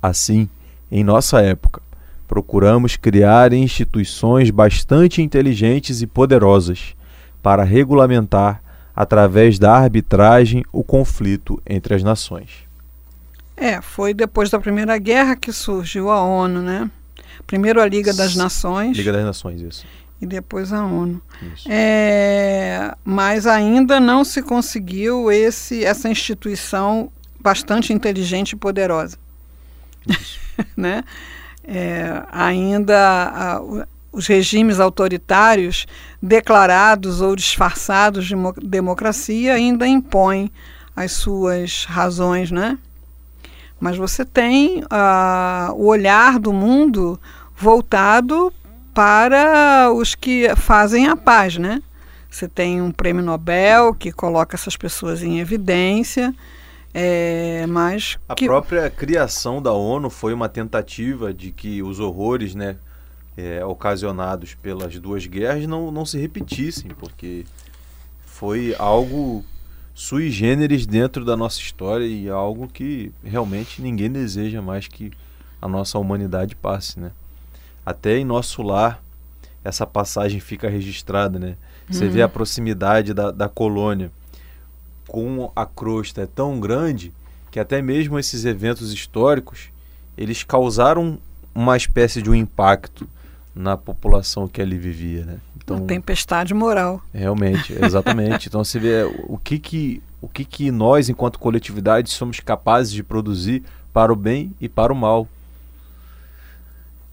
Assim, 0.01 0.49
em 0.91 1.03
nossa 1.03 1.41
época, 1.41 1.81
procuramos 2.27 2.95
criar 2.95 3.53
instituições 3.53 4.49
bastante 4.49 5.21
inteligentes 5.21 6.01
e 6.01 6.07
poderosas 6.07 6.95
para 7.41 7.63
regulamentar, 7.63 8.61
através 8.95 9.59
da 9.59 9.73
arbitragem, 9.73 10.63
o 10.71 10.83
conflito 10.83 11.61
entre 11.65 11.93
as 11.93 12.03
nações. 12.03 12.49
É, 13.57 13.81
foi 13.81 14.13
depois 14.13 14.49
da 14.49 14.59
Primeira 14.59 14.97
Guerra 14.97 15.35
que 15.35 15.51
surgiu 15.51 16.09
a 16.09 16.21
ONU, 16.21 16.61
né? 16.61 16.89
Primeiro 17.45 17.81
a 17.81 17.87
Liga 17.87 18.13
das 18.13 18.35
Nações. 18.35 18.97
Liga 18.97 19.11
das 19.11 19.23
Nações, 19.23 19.61
isso. 19.61 19.85
E 20.21 20.25
depois 20.25 20.73
a 20.73 20.85
ONU. 20.85 21.21
É, 21.67 22.95
mas 23.03 23.45
ainda 23.45 23.99
não 23.99 24.23
se 24.23 24.41
conseguiu 24.41 25.31
esse, 25.31 25.83
essa 25.83 26.09
instituição 26.09 27.11
bastante 27.39 27.93
inteligente 27.93 28.53
e 28.53 28.55
poderosa. 28.55 29.17
né? 30.75 31.03
É, 31.67 32.23
ainda 32.31 32.97
a, 32.97 33.85
os 34.11 34.27
regimes 34.27 34.79
autoritários, 34.79 35.85
declarados 36.21 37.21
ou 37.21 37.35
disfarçados 37.35 38.25
de 38.25 38.35
democracia, 38.63 39.53
ainda 39.53 39.85
impõem 39.87 40.51
as 40.95 41.11
suas 41.11 41.85
razões, 41.85 42.49
né? 42.49 42.77
Mas 43.79 43.97
você 43.97 44.23
tem 44.23 44.83
uh, 44.83 45.73
o 45.73 45.87
olhar 45.87 46.39
do 46.39 46.53
mundo 46.53 47.19
voltado 47.55 48.53
para 48.93 49.91
os 49.93 50.15
que 50.15 50.55
fazem 50.55 51.07
a 51.07 51.17
paz, 51.17 51.57
né? 51.57 51.81
Você 52.29 52.47
tem 52.47 52.81
um 52.81 52.91
prêmio 52.91 53.23
Nobel 53.23 53.93
que 53.93 54.11
coloca 54.11 54.55
essas 54.55 54.77
pessoas 54.77 55.21
em 55.21 55.39
evidência, 55.39 56.33
é, 56.97 57.67
mas 57.67 58.17
a 58.29 58.35
que... 58.35 58.45
própria 58.45 58.89
criação 58.89 59.61
da 59.61 59.73
ONU 59.73 60.09
foi 60.09 60.33
uma 60.33 60.47
tentativa 60.47 61.33
de 61.33 61.51
que 61.51 61.83
os 61.83 61.99
horrores, 61.99 62.55
né, 62.55 62.77
é, 63.35 63.65
ocasionados 63.65 64.53
pelas 64.53 64.97
duas 64.97 65.27
guerras 65.27 65.67
não, 65.67 65.91
não 65.91 66.05
se 66.05 66.17
repetissem, 66.17 66.91
porque 66.97 67.43
foi 68.25 68.73
algo 68.79 69.43
sui 69.93 70.31
generis 70.31 70.85
dentro 70.85 71.25
da 71.25 71.35
nossa 71.35 71.59
história 71.59 72.05
e 72.05 72.29
algo 72.29 72.65
que 72.65 73.11
realmente 73.21 73.81
ninguém 73.81 74.09
deseja 74.09 74.61
mais 74.61 74.87
que 74.87 75.11
a 75.61 75.67
nossa 75.67 75.99
humanidade 75.99 76.55
passe, 76.55 76.97
né? 76.97 77.11
Até 77.85 78.17
em 78.17 78.23
nosso 78.23 78.61
lar 78.61 79.03
essa 79.65 79.85
passagem 79.85 80.39
fica 80.39 80.69
registrada, 80.69 81.37
né? 81.39 81.57
Você 81.89 82.05
uhum. 82.05 82.11
vê 82.11 82.21
a 82.21 82.29
proximidade 82.29 83.13
da, 83.13 83.31
da 83.31 83.49
colônia 83.49 84.09
com 85.07 85.51
a 85.55 85.65
crosta 85.65 86.21
é 86.21 86.25
tão 86.25 86.59
grande 86.59 87.13
que 87.51 87.59
até 87.59 87.81
mesmo 87.81 88.19
esses 88.19 88.45
eventos 88.45 88.91
históricos 88.91 89.69
eles 90.17 90.43
causaram 90.43 91.17
uma 91.53 91.77
espécie 91.77 92.21
de 92.21 92.29
um 92.29 92.35
impacto 92.35 93.07
na 93.55 93.77
população 93.77 94.47
que 94.47 94.61
ali 94.61 94.77
vivia, 94.77 95.23
né? 95.23 95.37
Então, 95.55 95.77
Uma 95.77 95.87
tempestade 95.87 96.53
moral. 96.53 97.01
Realmente, 97.13 97.73
exatamente. 97.81 98.49
então 98.49 98.63
você 98.63 98.77
vê 98.77 99.03
o 99.27 99.37
que 99.37 99.57
que 99.57 100.01
o 100.21 100.27
que 100.27 100.43
que 100.43 100.71
nós 100.71 101.07
enquanto 101.07 101.39
coletividade 101.39 102.09
somos 102.09 102.39
capazes 102.39 102.91
de 102.91 103.03
produzir 103.03 103.63
para 103.93 104.11
o 104.11 104.15
bem 104.15 104.53
e 104.59 104.67
para 104.67 104.91
o 104.91 104.95
mal. 104.95 105.27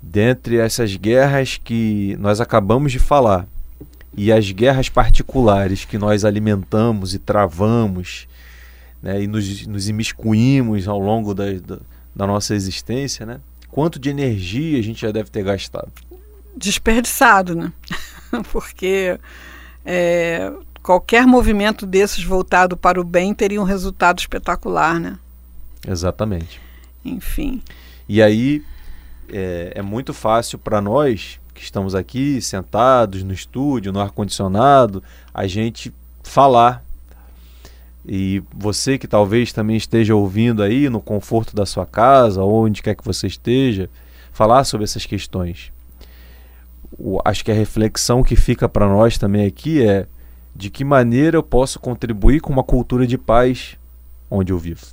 Dentre 0.01 0.57
essas 0.57 0.97
guerras 0.97 1.61
que 1.63 2.17
nós 2.19 2.41
acabamos 2.41 2.91
de 2.91 2.99
falar 2.99 3.47
e 4.15 4.33
as 4.33 4.51
guerras 4.51 4.89
particulares 4.89 5.85
que 5.85 5.99
nós 5.99 6.25
alimentamos 6.25 7.15
e 7.15 7.19
travamos 7.19 8.29
né, 9.03 9.23
e 9.23 9.27
nos, 9.27 9.67
nos 9.67 9.89
imiscuímos 9.89 10.87
ao 10.87 10.99
longo 10.99 11.35
da, 11.35 11.53
da, 11.53 11.79
da 12.15 12.27
nossa 12.27 12.55
existência, 12.55 13.25
né? 13.25 13.41
quanto 13.69 13.99
de 13.99 14.11
energia 14.11 14.79
a 14.79 14.83
gente 14.83 15.01
já 15.01 15.11
deve 15.11 15.31
ter 15.31 15.43
gastado? 15.43 15.91
desperdiçado, 16.57 17.55
né? 17.55 17.73
Porque 18.53 19.19
é, 19.85 20.53
qualquer 20.83 21.27
movimento 21.27 21.87
desses 21.87 22.23
voltado 22.23 22.77
para 22.77 23.01
o 23.01 23.05
bem 23.05 23.35
teria 23.35 23.61
um 23.61 23.65
resultado 23.65 24.19
espetacular, 24.19 25.01
né? 25.01 25.19
Exatamente. 25.87 26.61
Enfim. 27.05 27.63
E 28.09 28.23
aí 28.23 28.63
é, 29.33 29.73
é 29.77 29.83
muito 29.83 30.13
fácil 30.13 30.59
para 30.59 30.81
nós 30.81 31.41
que 31.63 31.67
estamos 31.67 31.95
aqui 31.95 32.43
sentados 32.43 33.23
no 33.23 33.33
estúdio, 33.33 33.93
no 33.93 34.01
ar-condicionado, 34.01 35.03
a 35.33 35.47
gente 35.47 35.93
falar. 36.23 36.85
E 38.05 38.43
você 38.53 38.99
que 38.99 39.07
talvez 39.07 39.53
também 39.53 39.77
esteja 39.77 40.15
ouvindo 40.15 40.63
aí 40.63 40.89
no 40.91 41.01
conforto 41.01 41.55
da 41.55 41.65
sua 41.65 41.87
casa, 41.87 42.43
onde 42.43 42.83
quer 42.83 42.97
que 42.97 43.05
você 43.05 43.29
esteja, 43.29 43.89
falar 44.33 44.65
sobre 44.65 44.85
essas 44.85 45.07
questões 45.07 45.73
o, 46.99 47.21
acho 47.25 47.45
que 47.45 47.51
a 47.51 47.55
reflexão 47.55 48.23
que 48.23 48.37
fica 48.37 48.69
para 48.69 48.87
nós 48.87 49.19
também 49.19 49.47
aqui 49.47 49.87
é 49.87 50.07
de 50.55 50.71
que 50.71 50.85
maneira 50.85 51.37
eu 51.37 51.43
posso 51.43 51.81
contribuir 51.81 52.41
com 52.41 52.53
uma 52.53 52.63
cultura 52.63 53.07
de 53.07 53.17
paz 53.17 53.77
onde 54.31 54.53
eu 54.53 54.59
vivo. 54.59 54.87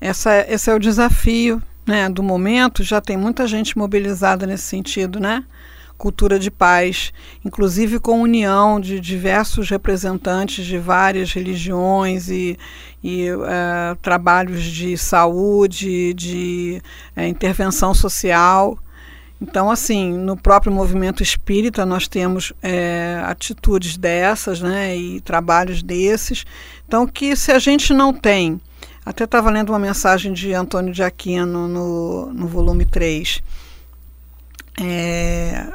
Essa, 0.00 0.40
esse 0.48 0.70
é 0.70 0.74
o 0.74 0.78
desafio 0.78 1.62
né, 1.86 2.08
do 2.08 2.22
momento, 2.22 2.82
já 2.82 3.00
tem 3.00 3.16
muita 3.16 3.46
gente 3.46 3.76
mobilizada 3.76 4.46
nesse 4.46 4.64
sentido, 4.64 5.20
né? 5.20 5.44
Cultura 5.96 6.38
de 6.38 6.50
paz, 6.50 7.12
inclusive 7.44 8.00
com 8.00 8.20
união 8.20 8.80
de 8.80 8.98
diversos 8.98 9.70
representantes 9.70 10.64
de 10.66 10.76
várias 10.76 11.32
religiões 11.32 12.28
e, 12.28 12.58
e 13.02 13.30
uh, 13.30 13.96
trabalhos 14.02 14.62
de 14.64 14.98
saúde, 14.98 16.12
de 16.14 16.82
uh, 17.16 17.22
intervenção 17.22 17.94
social 17.94 18.76
então, 19.46 19.70
assim, 19.70 20.10
no 20.10 20.38
próprio 20.38 20.72
movimento 20.72 21.22
espírita 21.22 21.84
nós 21.84 22.08
temos 22.08 22.50
é, 22.62 23.20
atitudes 23.26 23.96
dessas, 23.96 24.60
né, 24.60 24.96
e 24.96 25.20
trabalhos 25.20 25.82
desses. 25.82 26.46
Então, 26.86 27.06
que 27.06 27.36
se 27.36 27.52
a 27.52 27.58
gente 27.58 27.92
não 27.92 28.10
tem, 28.10 28.58
até 29.04 29.24
estava 29.24 29.50
lendo 29.50 29.70
uma 29.70 29.78
mensagem 29.78 30.32
de 30.32 30.52
Antônio 30.52 30.92
de 30.92 31.02
Aquino 31.02 31.68
no, 31.68 32.32
no 32.32 32.46
volume 32.46 32.84
3. 32.84 33.42
É, 34.80 35.66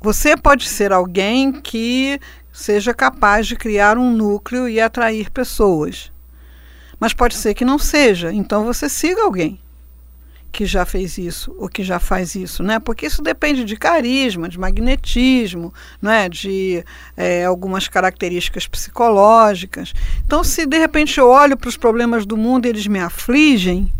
você 0.00 0.36
pode 0.36 0.68
ser 0.68 0.92
alguém 0.92 1.52
que 1.52 2.20
seja 2.52 2.92
capaz 2.92 3.46
de 3.46 3.56
criar 3.56 3.96
um 3.96 4.10
núcleo 4.10 4.68
e 4.68 4.80
atrair 4.80 5.30
pessoas. 5.30 6.12
Mas 7.00 7.12
pode 7.12 7.34
ser 7.34 7.54
que 7.54 7.64
não 7.64 7.78
seja, 7.78 8.32
então 8.32 8.64
você 8.64 8.88
siga 8.88 9.22
alguém 9.22 9.58
que 10.54 10.64
já 10.64 10.86
fez 10.86 11.18
isso 11.18 11.52
ou 11.58 11.68
que 11.68 11.82
já 11.82 11.98
faz 11.98 12.36
isso, 12.36 12.62
né? 12.62 12.78
Porque 12.78 13.06
isso 13.06 13.20
depende 13.20 13.64
de 13.64 13.76
carisma, 13.76 14.48
de 14.48 14.56
magnetismo, 14.56 15.74
né? 16.00 16.28
De 16.28 16.84
é, 17.16 17.44
algumas 17.44 17.88
características 17.88 18.68
psicológicas. 18.68 19.92
Então, 20.24 20.44
se 20.44 20.64
de 20.64 20.78
repente 20.78 21.18
eu 21.18 21.28
olho 21.28 21.56
para 21.56 21.68
os 21.68 21.76
problemas 21.76 22.24
do 22.24 22.36
mundo 22.36 22.66
e 22.66 22.68
eles 22.68 22.86
me 22.86 23.00
afligem, 23.00 23.92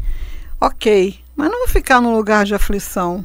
ok, 0.60 1.18
mas 1.34 1.50
não 1.50 1.58
vou 1.58 1.68
ficar 1.68 2.00
no 2.00 2.14
lugar 2.14 2.44
de 2.44 2.54
aflição 2.54 3.24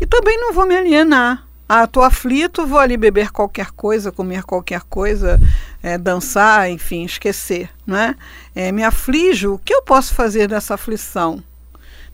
e 0.00 0.06
também 0.06 0.38
não 0.38 0.52
vou 0.52 0.64
me 0.64 0.76
alienar. 0.76 1.44
Ah, 1.68 1.84
estou 1.84 2.04
aflito, 2.04 2.66
vou 2.66 2.78
ali 2.78 2.96
beber 2.96 3.30
qualquer 3.30 3.72
coisa, 3.72 4.12
comer 4.12 4.44
qualquer 4.44 4.82
coisa, 4.82 5.40
é, 5.82 5.98
dançar, 5.98 6.70
enfim, 6.70 7.04
esquecer, 7.04 7.68
não 7.84 7.96
é? 7.96 8.14
é? 8.54 8.72
Me 8.72 8.84
aflijo, 8.84 9.54
o 9.54 9.58
que 9.58 9.74
eu 9.74 9.82
posso 9.82 10.14
fazer 10.14 10.48
dessa 10.48 10.74
aflição? 10.74 11.42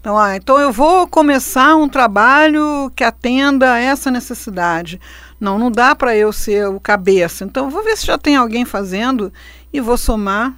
Então, 0.07 0.17
ah, 0.17 0.37
então 0.37 0.57
eu 0.57 0.71
vou 0.71 1.09
começar 1.09 1.75
um 1.75 1.89
trabalho 1.89 2.93
que 2.95 3.03
atenda 3.03 3.73
a 3.73 3.81
essa 3.81 4.09
necessidade. 4.09 5.01
Não, 5.41 5.59
não 5.59 5.69
dá 5.69 5.97
para 5.97 6.17
eu 6.17 6.33
ser 6.33 6.69
o 6.69 6.79
cabeça. 6.79 7.45
Então, 7.45 7.69
vou 7.69 7.83
ver 7.83 7.97
se 7.97 8.07
já 8.07 8.17
tem 8.17 8.37
alguém 8.37 8.65
fazendo 8.65 9.33
e 9.73 9.81
vou 9.81 9.97
somar, 9.97 10.55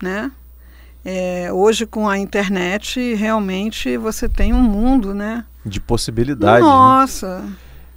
né? 0.00 0.30
É, 1.04 1.52
hoje 1.52 1.84
com 1.84 2.08
a 2.08 2.16
internet 2.16 3.14
realmente 3.14 3.96
você 3.96 4.28
tem 4.28 4.52
um 4.52 4.62
mundo, 4.62 5.12
né? 5.12 5.44
De 5.66 5.80
possibilidades. 5.80 6.64
Né? 6.64 6.70
Nossa. 6.70 7.40
Né? 7.40 7.52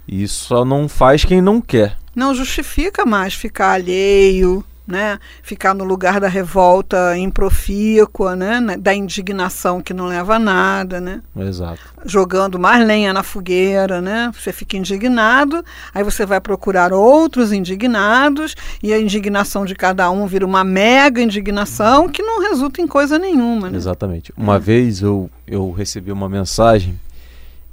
Isso 0.08 0.46
só 0.46 0.64
não 0.64 0.88
faz 0.88 1.24
quem 1.24 1.40
não 1.40 1.60
quer. 1.60 1.96
Não 2.16 2.34
justifica 2.34 3.06
mais 3.06 3.32
ficar 3.32 3.74
alheio, 3.74 4.64
né? 4.86 5.18
Ficar 5.42 5.74
no 5.74 5.84
lugar 5.84 6.20
da 6.20 6.28
revolta 6.28 7.16
improfícua, 7.18 8.36
né? 8.36 8.76
Da 8.78 8.94
indignação 8.94 9.80
que 9.80 9.92
não 9.92 10.06
leva 10.06 10.36
a 10.36 10.38
nada, 10.38 11.00
né? 11.00 11.22
Exato. 11.36 11.80
Jogando 12.04 12.58
mais 12.58 12.86
lenha 12.86 13.12
na 13.12 13.22
fogueira, 13.22 14.00
né? 14.00 14.30
Você 14.32 14.52
fica 14.52 14.76
indignado, 14.76 15.64
aí 15.92 16.04
você 16.04 16.24
vai 16.24 16.40
procurar 16.40 16.92
outros 16.92 17.52
indignados 17.52 18.54
e 18.82 18.92
a 18.92 18.98
indignação 18.98 19.64
de 19.64 19.74
cada 19.74 20.08
um 20.10 20.26
vira 20.26 20.46
uma 20.46 20.62
mega 20.62 21.20
indignação 21.20 22.08
que 22.08 22.22
não 22.22 22.40
resulta 22.40 22.80
em 22.80 22.86
coisa 22.86 23.18
nenhuma, 23.18 23.68
né? 23.70 23.76
Exatamente. 23.76 24.32
Uma 24.36 24.56
é. 24.56 24.60
vez 24.60 25.02
eu, 25.02 25.28
eu 25.46 25.72
recebi 25.72 26.12
uma 26.12 26.28
mensagem 26.28 26.98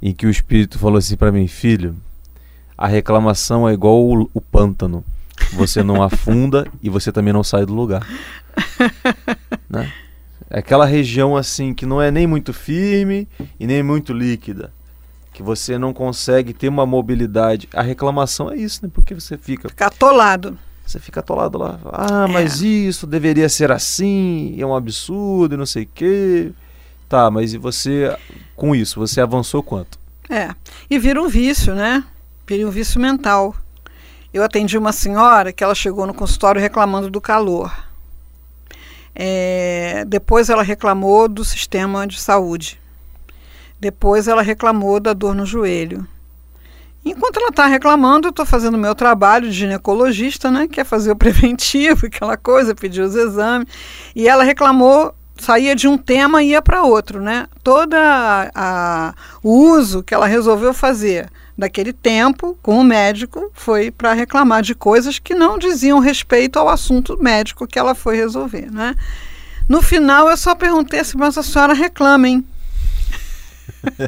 em 0.02 0.12
que 0.12 0.26
o 0.26 0.30
Espírito 0.30 0.78
falou 0.78 0.98
assim 0.98 1.16
para 1.16 1.30
mim, 1.30 1.46
filho, 1.46 1.96
a 2.76 2.88
reclamação 2.88 3.68
é 3.68 3.72
igual 3.72 4.04
o, 4.04 4.28
o 4.34 4.40
pântano 4.40 5.04
você 5.52 5.82
não 5.82 6.02
afunda 6.02 6.66
e 6.82 6.88
você 6.88 7.12
também 7.12 7.32
não 7.32 7.44
sai 7.44 7.64
do 7.66 7.74
lugar. 7.74 8.06
né? 9.68 9.92
É 10.50 10.58
aquela 10.58 10.84
região 10.84 11.36
assim 11.36 11.74
que 11.74 11.86
não 11.86 12.00
é 12.00 12.10
nem 12.10 12.26
muito 12.26 12.52
firme 12.52 13.28
e 13.58 13.66
nem 13.66 13.82
muito 13.82 14.12
líquida. 14.12 14.72
Que 15.32 15.42
você 15.42 15.76
não 15.78 15.92
consegue 15.92 16.52
ter 16.52 16.68
uma 16.68 16.86
mobilidade. 16.86 17.68
A 17.74 17.82
reclamação 17.82 18.50
é 18.50 18.56
isso, 18.56 18.80
né? 18.84 18.90
Porque 18.92 19.14
você 19.14 19.36
fica. 19.36 19.68
Fica 19.68 19.86
atolado. 19.86 20.56
Você 20.86 21.00
fica 21.00 21.20
atolado 21.20 21.58
lá. 21.58 21.80
Ah, 21.84 22.28
mas 22.28 22.62
é. 22.62 22.66
isso 22.66 23.06
deveria 23.06 23.48
ser 23.48 23.72
assim, 23.72 24.54
é 24.58 24.66
um 24.66 24.76
absurdo 24.76 25.54
e 25.54 25.58
não 25.58 25.66
sei 25.66 25.84
o 25.84 25.88
quê. 25.92 26.52
Tá, 27.08 27.30
mas 27.30 27.54
e 27.54 27.58
você, 27.58 28.16
com 28.54 28.74
isso, 28.74 29.00
você 29.00 29.20
avançou 29.20 29.62
quanto? 29.62 29.98
É. 30.28 30.54
E 30.88 30.98
vira 30.98 31.20
um 31.20 31.28
vício, 31.28 31.74
né? 31.74 32.04
Vira 32.46 32.66
um 32.66 32.70
vício 32.70 33.00
mental. 33.00 33.54
Eu 34.34 34.42
atendi 34.42 34.76
uma 34.76 34.90
senhora 34.90 35.52
que 35.52 35.62
ela 35.62 35.76
chegou 35.76 36.08
no 36.08 36.12
consultório 36.12 36.60
reclamando 36.60 37.08
do 37.08 37.20
calor. 37.20 37.72
É, 39.14 40.04
depois 40.08 40.50
ela 40.50 40.64
reclamou 40.64 41.28
do 41.28 41.44
sistema 41.44 42.04
de 42.04 42.20
saúde. 42.20 42.80
Depois 43.78 44.26
ela 44.26 44.42
reclamou 44.42 44.98
da 44.98 45.12
dor 45.12 45.36
no 45.36 45.46
joelho. 45.46 46.04
Enquanto 47.04 47.36
ela 47.36 47.50
está 47.50 47.66
reclamando, 47.66 48.26
eu 48.26 48.30
estou 48.30 48.44
fazendo 48.44 48.74
o 48.74 48.78
meu 48.78 48.96
trabalho 48.96 49.48
de 49.48 49.52
ginecologista, 49.52 50.50
né? 50.50 50.66
Que 50.66 50.80
é 50.80 50.84
fazer 50.84 51.12
o 51.12 51.14
preventivo, 51.16 52.06
aquela 52.06 52.36
coisa, 52.36 52.74
pedir 52.74 53.02
os 53.02 53.14
exames. 53.14 53.68
E 54.16 54.26
ela 54.26 54.42
reclamou, 54.42 55.14
saía 55.36 55.76
de 55.76 55.86
um 55.86 55.96
tema 55.96 56.42
e 56.42 56.48
ia 56.48 56.60
para 56.60 56.82
outro, 56.82 57.22
né? 57.22 57.46
Todo 57.62 57.94
o 59.44 59.70
uso 59.76 60.02
que 60.02 60.12
ela 60.12 60.26
resolveu 60.26 60.74
fazer 60.74 61.30
daquele 61.56 61.92
tempo 61.92 62.58
com 62.62 62.78
o 62.78 62.84
médico 62.84 63.50
foi 63.54 63.90
para 63.90 64.12
reclamar 64.12 64.62
de 64.62 64.74
coisas 64.74 65.18
que 65.18 65.34
não 65.34 65.58
diziam 65.58 65.98
respeito 65.98 66.58
ao 66.58 66.68
assunto 66.68 67.16
médico 67.22 67.66
que 67.66 67.78
ela 67.78 67.94
foi 67.94 68.16
resolver, 68.16 68.70
né? 68.70 68.94
No 69.68 69.80
final, 69.80 70.28
eu 70.28 70.36
só 70.36 70.54
perguntei 70.54 71.00
assim, 71.00 71.16
mas 71.16 71.38
a 71.38 71.42
senhora 71.42 71.72
reclama, 71.72 72.28
hein? 72.28 72.46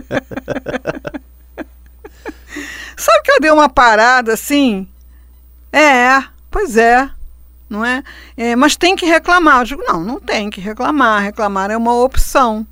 Sabe 2.96 3.22
que 3.24 3.32
eu 3.32 3.40
dei 3.40 3.50
uma 3.50 3.68
parada 3.68 4.32
assim? 4.32 4.88
É, 5.72 6.22
pois 6.50 6.76
é, 6.76 7.10
não 7.68 7.84
é? 7.84 8.02
é? 8.36 8.56
Mas 8.56 8.76
tem 8.76 8.96
que 8.96 9.06
reclamar. 9.06 9.60
Eu 9.60 9.64
digo, 9.64 9.82
não, 9.86 10.02
não 10.02 10.20
tem 10.20 10.50
que 10.50 10.60
reclamar. 10.60 11.22
Reclamar 11.22 11.70
é 11.70 11.76
uma 11.76 11.94
opção. 11.94 12.66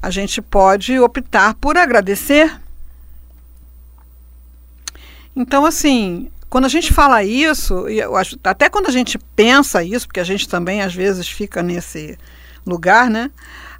A 0.00 0.10
gente 0.10 0.40
pode 0.40 0.98
optar 0.98 1.54
por 1.54 1.76
agradecer. 1.76 2.56
Então, 5.34 5.64
assim, 5.64 6.30
quando 6.50 6.64
a 6.64 6.68
gente 6.68 6.92
fala 6.92 7.22
isso, 7.22 7.88
eu 7.88 8.16
acho, 8.16 8.38
até 8.42 8.68
quando 8.68 8.86
a 8.86 8.92
gente 8.92 9.18
pensa 9.18 9.82
isso, 9.82 10.06
porque 10.06 10.20
a 10.20 10.24
gente 10.24 10.48
também 10.48 10.82
às 10.82 10.94
vezes 10.94 11.28
fica 11.28 11.62
nesse 11.62 12.18
lugar, 12.66 13.10
né? 13.10 13.30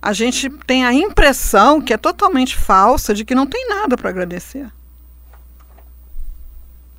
A 0.01 0.13
gente 0.13 0.49
tem 0.67 0.85
a 0.85 0.93
impressão 0.93 1.81
que 1.81 1.93
é 1.93 1.97
totalmente 1.97 2.57
falsa 2.57 3.15
de 3.15 3.25
que 3.25 3.35
não 3.35 3.47
tem 3.47 3.69
nada 3.69 3.97
para 3.97 4.11
agradecer. 4.11 4.71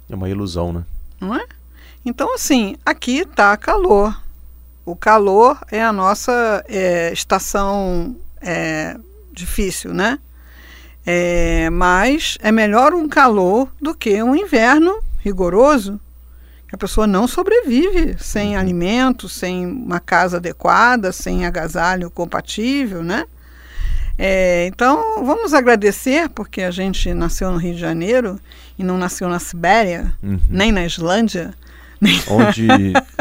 É 0.10 0.16
uma 0.16 0.30
ilusão, 0.30 0.74
né? 0.74 0.84
Não 1.22 1.36
é? 1.36 1.46
Então, 2.04 2.34
assim, 2.34 2.76
aqui 2.86 3.20
está 3.20 3.56
calor. 3.56 4.20
O 4.86 4.96
calor 4.96 5.60
é 5.72 5.84
a 5.84 5.94
nossa 5.94 6.64
é, 6.68 7.14
estação 7.14 8.16
é, 8.42 8.98
difícil, 9.32 9.94
né? 9.94 10.18
É, 11.06 11.70
mas 11.70 12.38
é 12.42 12.52
melhor 12.52 12.94
um 12.94 13.08
calor 13.08 13.70
do 13.82 13.96
que 13.96 14.22
um 14.22 14.36
inverno 14.36 15.00
rigoroso. 15.20 16.00
A 16.72 16.78
pessoa 16.78 17.08
não 17.08 17.28
sobrevive 17.28 18.16
sem 18.20 18.54
uhum. 18.54 18.60
alimento, 18.60 19.28
sem 19.28 19.66
uma 19.66 20.00
casa 20.00 20.38
adequada, 20.38 21.12
sem 21.12 21.46
agasalho 21.46 22.12
compatível, 22.12 23.04
né? 23.04 23.26
É, 24.22 24.68
então, 24.68 25.24
vamos 25.24 25.54
agradecer, 25.54 26.30
porque 26.30 26.62
a 26.62 26.72
gente 26.72 27.14
nasceu 27.14 27.50
no 27.52 27.58
Rio 27.58 27.74
de 27.74 27.80
Janeiro 27.80 28.40
e 28.78 28.84
não 28.84 28.98
nasceu 28.98 29.30
na 29.30 29.40
Sibéria, 29.40 30.14
uhum. 30.22 30.40
nem 30.50 30.72
na 30.72 30.86
Islândia. 30.86 31.54
Onde 32.28 32.68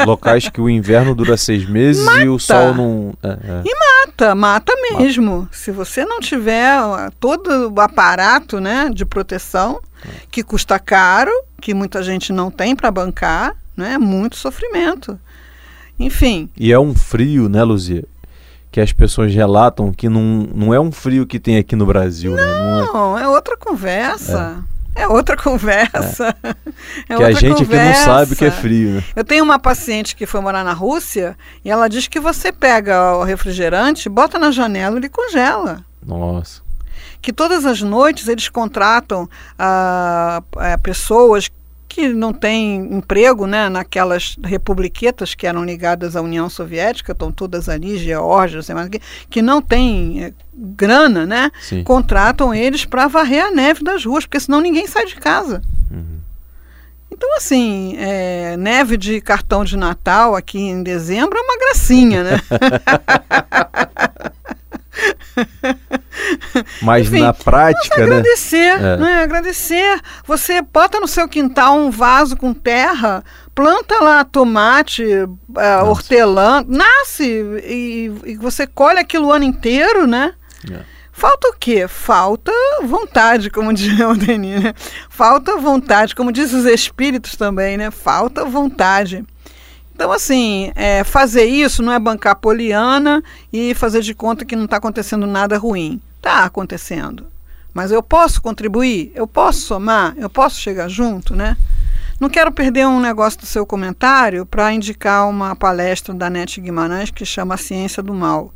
locais 0.05 0.47
que 0.47 0.61
o 0.61 0.69
inverno 0.69 1.13
dura 1.13 1.35
seis 1.35 1.67
meses 1.67 2.03
mata. 2.03 2.23
e 2.23 2.29
o 2.29 2.39
sol 2.39 2.73
não. 2.73 3.13
É, 3.21 3.27
é. 3.27 3.61
E 3.65 4.05
mata, 4.05 4.35
mata 4.35 4.73
mesmo. 4.91 5.41
Mata. 5.41 5.49
Se 5.51 5.71
você 5.71 6.05
não 6.05 6.19
tiver 6.19 6.79
todo 7.19 7.73
o 7.75 7.81
aparato 7.81 8.59
né, 8.59 8.89
de 8.93 9.05
proteção, 9.05 9.81
é. 10.05 10.09
que 10.31 10.43
custa 10.43 10.79
caro, 10.79 11.31
que 11.59 11.73
muita 11.73 12.01
gente 12.01 12.31
não 12.31 12.49
tem 12.49 12.75
para 12.75 12.89
bancar, 12.89 13.55
né, 13.75 13.93
é 13.93 13.97
muito 13.97 14.37
sofrimento. 14.37 15.19
Enfim. 15.99 16.49
E 16.57 16.71
é 16.71 16.79
um 16.79 16.95
frio, 16.95 17.49
né, 17.49 17.63
Luzia? 17.63 18.05
que 18.71 18.79
as 18.79 18.93
pessoas 18.93 19.33
relatam 19.33 19.91
que 19.91 20.07
não, 20.07 20.47
não 20.53 20.73
é 20.73 20.79
um 20.79 20.91
frio 20.91 21.25
que 21.25 21.39
tem 21.39 21.57
aqui 21.57 21.75
no 21.75 21.85
Brasil. 21.85 22.35
Não, 22.35 22.37
né? 22.37 22.87
não 22.93 23.17
é... 23.17 23.23
é... 23.23 23.27
outra 23.27 23.57
conversa. 23.57 24.63
É. 24.75 24.78
é 24.95 25.07
outra 25.07 25.35
conversa. 25.37 26.35
É. 26.43 27.13
É 27.13 27.17
que 27.17 27.23
a 27.23 27.31
gente 27.31 27.65
conversa. 27.65 27.89
aqui 27.89 27.97
não 27.99 28.05
sabe 28.05 28.33
o 28.33 28.35
que 28.35 28.45
é 28.45 28.51
frio. 28.51 28.89
Né? 28.95 29.03
Eu 29.15 29.23
tenho 29.23 29.43
uma 29.43 29.59
paciente 29.59 30.15
que 30.15 30.25
foi 30.25 30.41
morar 30.41 30.63
na 30.63 30.73
Rússia 30.73 31.37
e 31.63 31.69
ela 31.69 31.87
diz 31.87 32.07
que 32.07 32.19
você 32.19 32.51
pega 32.51 33.15
o 33.15 33.23
refrigerante, 33.23 34.09
bota 34.09 34.37
na 34.37 34.51
janela 34.51 34.95
e 34.95 34.99
ele 34.99 35.09
congela. 35.09 35.83
Nossa. 36.05 36.61
Que 37.21 37.33
todas 37.33 37.65
as 37.65 37.81
noites 37.81 38.27
eles 38.27 38.47
contratam 38.47 39.29
ah, 39.57 40.41
eh, 40.57 40.77
pessoas 40.77 41.49
que 41.89 42.09
não 42.09 42.31
tem 42.31 42.77
emprego 42.93 43.47
né, 43.47 43.67
naquelas 43.67 44.37
republiquetas 44.43 45.33
que 45.33 45.47
eram 45.47 45.65
ligadas 45.65 46.15
à 46.15 46.21
União 46.21 46.47
Soviética, 46.47 47.13
estão 47.13 47.31
todas 47.31 47.67
ali, 47.67 47.97
Geórgia, 47.97 48.61
sei 48.61 48.75
mais 48.75 48.87
que, 48.87 49.01
que 49.27 49.41
não 49.41 49.59
tem 49.59 50.23
é, 50.23 50.33
grana, 50.53 51.25
né? 51.25 51.51
Sim. 51.59 51.83
Contratam 51.83 52.53
eles 52.53 52.85
para 52.85 53.07
varrer 53.07 53.43
a 53.43 53.51
neve 53.51 53.83
das 53.83 54.05
ruas, 54.05 54.25
porque 54.25 54.39
senão 54.39 54.61
ninguém 54.61 54.85
sai 54.85 55.07
de 55.07 55.15
casa. 55.15 55.63
Uhum. 55.89 56.19
Então, 57.11 57.35
assim, 57.35 57.95
é, 57.97 58.55
neve 58.55 58.95
de 58.95 59.19
cartão 59.19 59.65
de 59.65 59.75
Natal 59.75 60.35
aqui 60.35 60.59
em 60.59 60.83
dezembro 60.83 61.39
é 61.39 61.41
uma 61.41 61.57
gracinha, 61.57 62.23
né? 62.23 62.41
Mas 66.81 67.07
Enfim, 67.07 67.21
na 67.21 67.33
prática, 67.33 67.97
né? 67.97 68.17
Agradecer, 68.17 68.81
é. 68.81 68.97
né? 68.97 69.23
Agradecer. 69.23 69.99
Você 70.25 70.61
bota 70.61 70.99
no 70.99 71.07
seu 71.07 71.27
quintal 71.27 71.77
um 71.77 71.91
vaso 71.91 72.37
com 72.37 72.53
terra, 72.53 73.23
planta 73.53 74.01
lá 74.01 74.23
tomate, 74.23 75.03
uh, 75.03 75.85
hortelã, 75.85 76.63
nasce 76.67 77.25
e, 77.63 78.11
e, 78.25 78.35
você 78.37 78.65
colhe 78.65 78.99
aquilo 78.99 79.27
o 79.27 79.31
ano 79.33 79.45
inteiro, 79.45 80.07
né? 80.07 80.33
É. 80.71 80.79
Falta 81.11 81.49
o 81.49 81.53
quê? 81.53 81.85
Falta 81.85 82.51
vontade, 82.83 83.49
como 83.49 83.71
diz 83.73 83.99
o 83.99 84.13
Denis, 84.13 84.63
né? 84.63 84.73
Falta 85.09 85.57
vontade, 85.57 86.15
como 86.15 86.31
diz 86.31 86.53
os 86.53 86.65
espíritos 86.65 87.35
também, 87.35 87.77
né? 87.77 87.91
Falta 87.91 88.45
vontade. 88.45 89.25
Então, 89.93 90.13
assim, 90.13 90.71
é, 90.75 91.03
fazer 91.03 91.43
isso 91.43 91.83
não 91.83 91.91
é 91.91 91.99
bancar 91.99 92.37
poliana 92.37 93.21
e 93.51 93.73
fazer 93.73 94.01
de 94.01 94.13
conta 94.13 94.45
que 94.45 94.55
não 94.55 94.63
está 94.63 94.77
acontecendo 94.77 95.27
nada 95.27 95.57
ruim. 95.57 95.99
Está 96.19 96.43
acontecendo. 96.43 97.25
Mas 97.73 97.91
eu 97.91 98.03
posso 98.03 98.41
contribuir, 98.41 99.11
eu 99.15 99.25
posso 99.25 99.61
somar, 99.61 100.13
eu 100.17 100.29
posso 100.29 100.59
chegar 100.59 100.87
junto, 100.87 101.35
né? 101.35 101.57
Não 102.19 102.29
quero 102.29 102.51
perder 102.51 102.85
um 102.85 102.99
negócio 102.99 103.39
do 103.39 103.45
seu 103.45 103.65
comentário 103.65 104.45
para 104.45 104.73
indicar 104.73 105.27
uma 105.27 105.55
palestra 105.55 106.13
da 106.13 106.29
Nete 106.29 106.59
Guimarães 106.59 107.09
que 107.09 107.25
chama 107.25 107.55
A 107.55 107.57
Ciência 107.57 108.03
do 108.03 108.13
Mal 108.13 108.53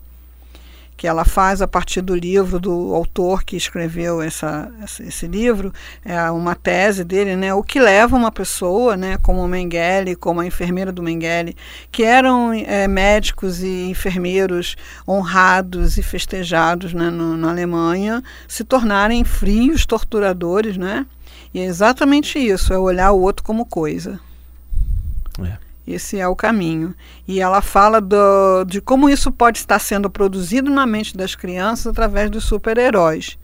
que 1.04 1.08
ela 1.08 1.26
faz 1.26 1.62
a 1.62 1.68
partir 1.68 2.00
do 2.00 2.16
livro 2.16 2.62
do 2.62 2.96
autor 2.96 3.44
que 3.44 3.58
escreveu 3.58 4.22
essa, 4.22 4.72
esse 5.02 5.28
livro, 5.28 5.74
é 6.06 6.32
uma 6.32 6.56
tese 6.56 7.04
dele, 7.04 7.36
né, 7.36 7.54
o 7.54 7.62
que 7.62 7.78
leva 7.78 8.16
uma 8.16 8.32
pessoa, 8.32 8.96
né, 8.96 9.18
como 9.18 9.44
o 9.44 9.48
Mengele, 9.50 10.16
como 10.16 10.40
a 10.40 10.46
enfermeira 10.46 10.94
do 10.94 11.04
Mengele, 11.04 11.58
que 11.92 12.04
eram 12.04 12.54
é, 12.54 12.88
médicos 12.88 13.62
e 13.62 13.90
enfermeiros 13.90 14.78
honrados 15.06 15.98
e 15.98 16.02
festejados 16.02 16.94
né, 16.94 17.10
no, 17.10 17.36
na 17.36 17.50
Alemanha, 17.50 18.24
se 18.48 18.64
tornarem 18.64 19.26
frios 19.26 19.86
torturadores, 19.86 20.78
né? 20.78 21.06
E 21.54 21.60
é 21.60 21.66
exatamente 21.66 22.40
isso, 22.40 22.72
é 22.72 22.80
olhar 22.80 23.12
o 23.12 23.20
outro 23.20 23.44
como 23.44 23.66
coisa. 23.66 24.22
É. 25.44 25.58
Esse 25.86 26.18
é 26.18 26.28
o 26.28 26.36
caminho. 26.36 26.96
E 27.28 27.40
ela 27.42 27.62
fala 27.62 28.00
do, 28.00 28.64
de 28.66 28.80
como 28.80 29.10
isso 29.10 29.32
pode 29.32 29.60
estar 29.60 29.80
sendo 29.80 30.10
produzido 30.10 30.70
na 30.70 30.86
mente 30.86 31.16
das 31.16 31.36
crianças 31.36 31.88
através 31.88 32.30
dos 32.30 32.46
super-heróis. 32.46 33.38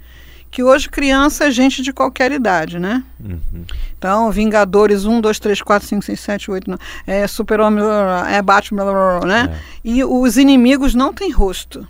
Que 0.52 0.63
hoje 0.63 0.89
criança 0.89 1.45
é 1.45 1.52
gente 1.52 1.84
de 1.84 1.93
qualquer 1.93 2.32
idade, 2.32 2.80
né? 2.80 3.04
Uhum. 3.19 3.65
Então, 3.97 4.32
Vingadores 4.32 5.06
1, 5.06 5.21
2, 5.21 5.39
3, 5.39 5.62
4, 5.62 5.88
5, 5.88 6.06
6, 6.06 6.19
7, 6.19 6.52
8, 6.52 6.71
9, 6.71 6.84
é 7.06 7.28
Super-Homem, 7.28 7.84
é 8.32 8.41
Batman, 8.41 9.19
né? 9.25 9.49
É. 9.54 9.60
E 9.84 10.04
os 10.04 10.38
inimigos 10.38 10.95
não 10.95 11.13
têm 11.13 11.30
rosto. 11.30 11.88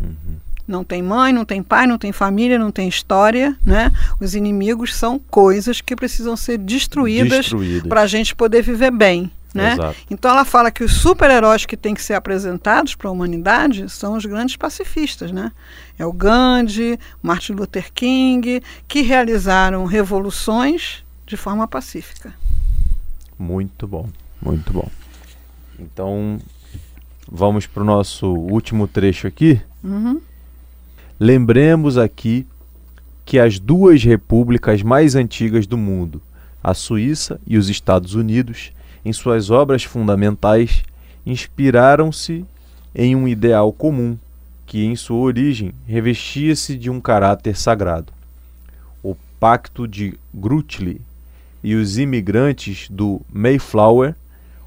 Uhum. 0.00 0.36
Não 0.68 0.84
tem 0.84 1.02
mãe, 1.02 1.32
não 1.32 1.44
tem 1.44 1.64
pai, 1.64 1.84
não 1.84 1.98
tem 1.98 2.12
família, 2.12 2.56
não 2.56 2.70
tem 2.70 2.88
história, 2.88 3.56
né? 3.66 3.90
Os 4.20 4.36
inimigos 4.36 4.94
são 4.94 5.18
coisas 5.18 5.80
que 5.80 5.96
precisam 5.96 6.36
ser 6.36 6.58
destruídas, 6.58 7.38
destruídas. 7.38 7.88
para 7.88 8.02
a 8.02 8.06
gente 8.06 8.36
poder 8.36 8.62
viver 8.62 8.92
bem. 8.92 9.32
Né? 9.54 9.76
Então 10.08 10.30
ela 10.30 10.44
fala 10.44 10.70
que 10.70 10.84
os 10.84 10.92
super-heróis 10.92 11.66
que 11.66 11.76
têm 11.76 11.94
que 11.94 12.02
ser 12.02 12.14
apresentados 12.14 12.94
para 12.94 13.08
a 13.08 13.12
humanidade 13.12 13.88
são 13.88 14.14
os 14.16 14.24
grandes 14.24 14.56
pacifistas. 14.56 15.32
Né? 15.32 15.50
É 15.98 16.06
o 16.06 16.12
Gandhi, 16.12 16.98
Martin 17.22 17.52
Luther 17.52 17.92
King, 17.92 18.62
que 18.86 19.02
realizaram 19.02 19.84
revoluções 19.84 21.04
de 21.26 21.36
forma 21.36 21.66
pacífica. 21.66 22.32
Muito 23.38 23.86
bom, 23.86 24.08
muito 24.40 24.72
bom. 24.72 24.88
Então 25.78 26.38
vamos 27.30 27.66
para 27.66 27.82
o 27.82 27.86
nosso 27.86 28.26
último 28.26 28.86
trecho 28.86 29.26
aqui. 29.26 29.60
Uhum. 29.82 30.20
Lembremos 31.18 31.98
aqui 31.98 32.46
que 33.24 33.38
as 33.38 33.58
duas 33.58 34.02
repúblicas 34.02 34.82
mais 34.82 35.14
antigas 35.14 35.66
do 35.66 35.78
mundo, 35.78 36.20
a 36.62 36.74
Suíça 36.74 37.40
e 37.46 37.56
os 37.56 37.68
Estados 37.68 38.14
Unidos, 38.14 38.72
em 39.04 39.12
suas 39.12 39.50
obras 39.50 39.84
fundamentais, 39.84 40.82
inspiraram-se 41.24 42.44
em 42.94 43.14
um 43.14 43.26
ideal 43.26 43.72
comum 43.72 44.16
que, 44.66 44.84
em 44.84 44.94
sua 44.96 45.18
origem, 45.18 45.72
revestia-se 45.86 46.76
de 46.76 46.90
um 46.90 47.00
caráter 47.00 47.56
sagrado: 47.56 48.12
o 49.02 49.16
Pacto 49.38 49.86
de 49.86 50.18
Grutli 50.34 51.00
e 51.62 51.74
os 51.74 51.98
imigrantes 51.98 52.88
do 52.90 53.20
Mayflower 53.32 54.14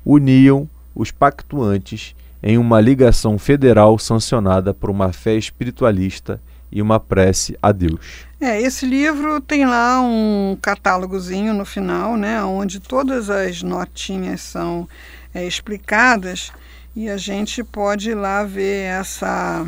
uniam 0.05 0.67
os 0.95 1.11
pactuantes 1.11 2.15
em 2.41 2.57
uma 2.57 2.81
ligação 2.81 3.39
federal 3.39 3.97
sancionada 3.97 4.73
por 4.73 4.89
uma 4.89 5.13
fé 5.13 5.35
espiritualista 5.35 6.39
e 6.73 6.81
uma 6.81 6.99
prece 6.99 7.57
a 7.61 7.71
Deus. 7.71 8.25
É, 8.41 8.59
esse 8.59 8.85
livro 8.85 9.39
tem 9.39 9.65
lá 9.65 10.01
um 10.01 10.57
catálogozinho 10.61 11.53
no 11.53 11.63
final, 11.63 12.17
né, 12.17 12.43
onde 12.43 12.79
todas 12.79 13.29
as 13.29 13.61
notinhas 13.61 14.41
são 14.41 14.89
é, 15.33 15.45
explicadas 15.45 16.51
e 16.95 17.09
a 17.09 17.17
gente 17.17 17.63
pode 17.63 18.09
ir 18.09 18.15
lá 18.15 18.43
ver 18.43 18.85
essa 18.85 19.65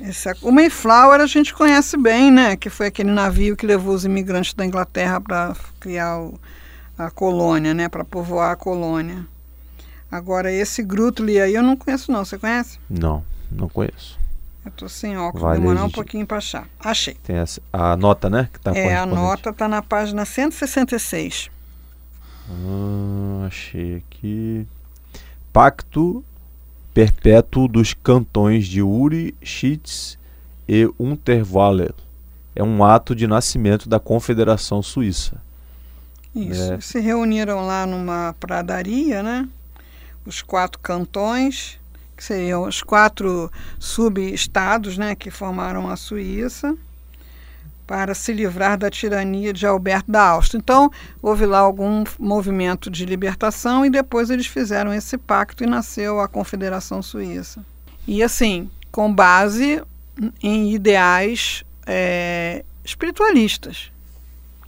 essa, 0.00 0.36
o 0.42 0.50
Mayflower 0.50 1.20
a 1.20 1.26
gente 1.26 1.54
conhece 1.54 1.96
bem, 1.96 2.30
né? 2.30 2.56
Que 2.56 2.68
foi 2.68 2.88
aquele 2.88 3.12
navio 3.12 3.56
que 3.56 3.64
levou 3.64 3.94
os 3.94 4.04
imigrantes 4.04 4.52
da 4.52 4.66
Inglaterra 4.66 5.20
para 5.20 5.54
criar 5.78 6.18
o, 6.18 6.38
a 6.98 7.12
colônia, 7.12 7.72
né? 7.72 7.88
Para 7.88 8.04
povoar 8.04 8.50
a 8.50 8.56
colônia. 8.56 9.24
Agora, 10.10 10.52
esse 10.52 10.82
Grutli 10.82 11.40
aí 11.40 11.54
eu 11.54 11.62
não 11.62 11.76
conheço 11.76 12.10
não. 12.10 12.24
Você 12.24 12.36
conhece? 12.36 12.78
Não, 12.90 13.24
não 13.50 13.68
conheço. 13.68 14.18
Eu 14.64 14.70
tô 14.72 14.88
sem 14.88 15.16
óculos, 15.16 15.42
vale 15.42 15.60
demorar 15.60 15.84
um 15.84 15.90
pouquinho 15.90 16.26
para 16.26 16.38
achar. 16.38 16.66
Achei. 16.80 17.14
Tem 17.22 17.36
essa, 17.36 17.60
a 17.72 17.96
nota, 17.96 18.30
né? 18.30 18.48
Que 18.52 18.60
tá 18.60 18.72
é, 18.74 18.96
a 18.96 19.04
nota 19.04 19.50
está 19.50 19.68
na 19.68 19.82
página 19.82 20.24
166. 20.24 21.50
Ah, 22.48 23.46
achei 23.46 23.96
aqui. 23.96 24.66
Pacto 25.52 26.24
perpétuo 26.94 27.66
dos 27.66 27.92
cantões 27.92 28.66
de 28.66 28.80
Uri, 28.80 29.34
Schitz 29.42 30.16
e 30.68 30.88
Unterwallen. 30.98 31.90
É 32.54 32.62
um 32.62 32.84
ato 32.84 33.16
de 33.16 33.26
nascimento 33.26 33.88
da 33.88 33.98
Confederação 33.98 34.80
Suíça. 34.80 35.42
Isso. 36.32 36.72
É. 36.72 36.80
Se 36.80 37.00
reuniram 37.00 37.66
lá 37.66 37.84
numa 37.84 38.34
pradaria, 38.38 39.22
né? 39.22 39.48
Os 40.24 40.40
quatro 40.40 40.78
cantões, 40.80 41.78
que 42.16 42.22
seriam 42.22 42.64
os 42.64 42.82
quatro 42.82 43.50
subestados, 43.78 44.96
né, 44.96 45.14
que 45.14 45.30
formaram 45.30 45.88
a 45.88 45.96
Suíça 45.96 46.76
para 47.86 48.14
se 48.14 48.32
livrar 48.32 48.78
da 48.78 48.90
tirania 48.90 49.52
de 49.52 49.66
Alberto 49.66 50.10
da 50.10 50.28
Áustria. 50.28 50.58
Então, 50.58 50.90
houve 51.20 51.44
lá 51.44 51.58
algum 51.58 52.04
movimento 52.18 52.90
de 52.90 53.04
libertação 53.04 53.84
e 53.84 53.90
depois 53.90 54.30
eles 54.30 54.46
fizeram 54.46 54.92
esse 54.92 55.18
pacto 55.18 55.62
e 55.62 55.66
nasceu 55.66 56.18
a 56.20 56.26
Confederação 56.26 57.02
Suíça. 57.02 57.64
E 58.06 58.22
assim, 58.22 58.70
com 58.90 59.12
base 59.12 59.82
em 60.42 60.72
ideais 60.72 61.62
é, 61.86 62.64
espiritualistas 62.84 63.93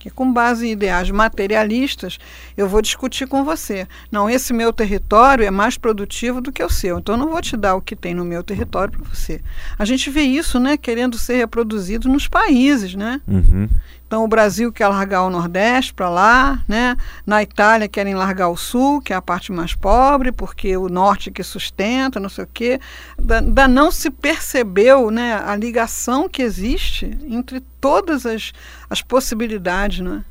que 0.07 0.11
com 0.11 0.33
base 0.33 0.69
em 0.69 0.71
ideais 0.71 1.11
materialistas 1.11 2.19
eu 2.57 2.69
vou 2.69 2.81
discutir 2.81 3.27
com 3.27 3.43
você. 3.45 3.89
Não, 4.11 4.31
esse 4.31 4.53
meu 4.53 4.73
território 4.73 5.45
é 5.45 5.51
mais 5.51 5.77
produtivo 5.77 6.41
do 6.41 6.53
que 6.53 6.63
o 6.63 6.71
seu, 6.71 6.99
então 6.99 7.17
eu 7.17 7.19
não 7.19 7.31
vou 7.31 7.43
te 7.43 7.57
dar 7.57 7.75
o 7.75 7.81
que 7.81 7.97
tem 7.97 8.15
no 8.15 8.25
meu 8.25 8.43
território 8.43 8.93
para 8.93 9.09
você. 9.09 9.41
A 9.77 9.85
gente 9.85 10.09
vê 10.09 10.23
isso, 10.23 10.61
né, 10.61 10.77
querendo 10.77 11.19
ser 11.19 11.37
reproduzido 11.37 12.09
nos 12.09 12.29
países, 12.29 12.95
né? 12.95 13.21
Uhum. 13.27 13.69
Então 14.07 14.23
o 14.23 14.29
Brasil 14.29 14.73
quer 14.73 14.87
largar 14.87 15.25
o 15.25 15.31
Nordeste 15.31 15.93
para 15.93 16.09
lá, 16.09 16.63
né? 16.69 16.97
Na 17.27 17.43
Itália 17.43 17.89
querem 17.89 18.15
largar 18.15 18.49
o 18.49 18.57
Sul, 18.57 19.01
que 19.01 19.13
é 19.13 19.17
a 19.17 19.23
parte 19.23 19.51
mais 19.51 19.75
pobre, 19.75 20.31
porque 20.31 20.77
o 20.77 20.89
Norte 20.89 21.31
que 21.31 21.43
sustenta, 21.43 22.21
não 22.21 22.29
sei 22.29 22.45
o 22.45 22.49
quê. 22.53 22.81
Da, 23.19 23.67
não 23.67 23.91
se 23.91 24.09
percebeu, 24.11 25.11
né, 25.11 25.35
a 25.35 25.57
ligação 25.57 26.29
que 26.29 26.41
existe 26.41 27.19
entre 27.29 27.61
todas 27.81 28.25
as, 28.25 28.53
as 28.89 29.03
possibilidades, 29.03 29.99
né? 29.99 30.25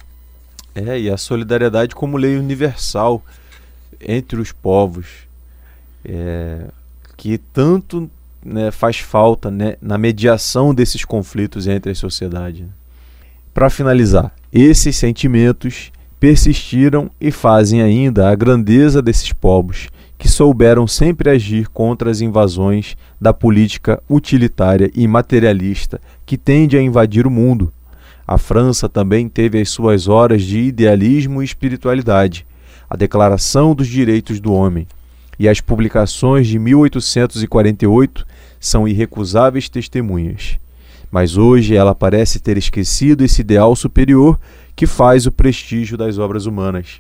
É, 0.73 0.97
e 0.99 1.09
a 1.09 1.17
solidariedade 1.17 1.93
como 1.93 2.15
lei 2.15 2.38
universal 2.38 3.23
entre 3.99 4.39
os 4.39 4.53
povos, 4.53 5.27
é, 6.03 6.67
que 7.17 7.38
tanto 7.38 8.09
né, 8.43 8.71
faz 8.71 8.99
falta 8.99 9.51
né, 9.51 9.75
na 9.81 9.97
mediação 9.97 10.73
desses 10.73 11.03
conflitos 11.03 11.67
entre 11.67 11.91
as 11.91 11.97
sociedades. 11.97 12.65
Para 13.56 13.70
finalizar, 13.70 14.34
esses 14.52 14.98
sentimentos 14.98 15.89
persistiram 16.20 17.10
e 17.22 17.32
fazem 17.32 17.82
ainda 17.82 18.30
a 18.30 18.36
grandeza 18.36 19.02
desses 19.02 19.32
povos 19.32 19.88
que 20.18 20.28
souberam 20.28 20.86
sempre 20.86 21.30
agir 21.30 21.70
contra 21.70 22.12
as 22.12 22.20
invasões 22.20 22.98
da 23.20 23.34
política 23.34 24.04
utilitária 24.10 24.91
e 24.94 25.08
materialista 25.08 26.02
que 26.26 26.38
tende 26.38 26.78
a 26.78 26.82
invadir 26.82 27.26
o 27.26 27.32
mundo. 27.32 27.72
A 28.28 28.38
França 28.38 28.89
também 28.89 29.30
teve 29.30 29.62
as 29.62 29.70
suas 29.70 30.10
horas 30.10 30.41
de 30.44 30.60
idealismo 30.60 31.41
e 31.41 31.46
espiritualidade, 31.46 32.46
a 32.89 32.98
Declaração 32.98 33.74
dos 33.74 33.88
Direitos 33.88 34.41
do 34.41 34.52
Homem 34.52 34.86
e 35.39 35.48
as 35.48 35.62
publicações 35.62 36.46
de 36.46 36.60
1848 36.60 38.28
são 38.60 38.86
irrecusáveis 38.86 39.70
testemunhas 39.70 40.60
mas 41.15 41.38
hoje 41.38 41.73
ela 41.73 41.95
parece 41.95 42.41
ter 42.41 42.58
esquecido 42.58 43.23
esse 43.23 43.39
ideal 43.39 43.73
superior 43.73 44.38
que 44.75 44.86
faz 44.86 45.25
o 45.25 45.32
prestígio 45.32 45.97
das 45.97 46.17
obras 46.17 46.45
humanas. 46.45 46.99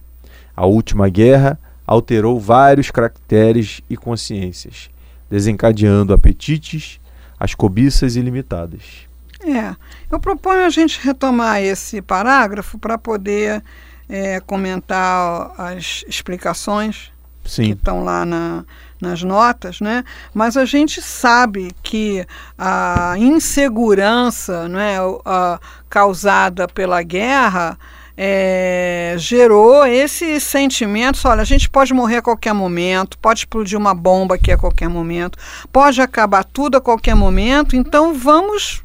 A 0.55 0.65
última 0.65 1.09
guerra 1.09 1.59
alterou 1.85 2.39
vários 2.39 2.89
caracteres 2.89 3.81
e 3.89 3.97
consciências, 3.97 4.89
desencadeando 5.29 6.13
apetites, 6.13 6.97
as 7.37 7.53
cobiças 7.53 8.15
ilimitadas. 8.15 9.05
É, 9.41 9.75
eu 10.09 10.17
proponho 10.17 10.65
a 10.65 10.69
gente 10.69 10.97
retomar 11.03 11.61
esse 11.61 12.01
parágrafo 12.01 12.79
para 12.79 12.97
poder 12.97 13.61
é, 14.07 14.39
comentar 14.39 15.51
as 15.57 16.05
explicações 16.07 17.11
Sim. 17.45 17.63
que 17.63 17.71
estão 17.73 18.03
lá 18.03 18.25
na, 18.25 18.65
nas 18.99 19.23
notas, 19.23 19.79
né? 19.79 20.03
mas 20.33 20.57
a 20.57 20.65
gente 20.65 21.01
sabe 21.01 21.71
que 21.83 22.25
a 22.57 23.15
insegurança 23.17 24.67
não 24.67 24.79
é, 24.79 24.97
a, 25.25 25.59
causada 25.89 26.67
pela 26.67 27.01
guerra 27.03 27.77
é, 28.17 29.15
gerou 29.17 29.85
esse 29.85 30.39
sentimento, 30.39 31.19
olha, 31.25 31.41
a 31.41 31.45
gente 31.45 31.69
pode 31.69 31.93
morrer 31.93 32.17
a 32.17 32.21
qualquer 32.21 32.53
momento, 32.53 33.17
pode 33.19 33.41
explodir 33.41 33.77
uma 33.77 33.93
bomba 33.93 34.35
aqui 34.35 34.51
a 34.51 34.57
qualquer 34.57 34.87
momento, 34.87 35.37
pode 35.71 36.01
acabar 36.01 36.43
tudo 36.43 36.77
a 36.77 36.81
qualquer 36.81 37.15
momento, 37.15 37.75
então 37.75 38.13
vamos 38.13 38.84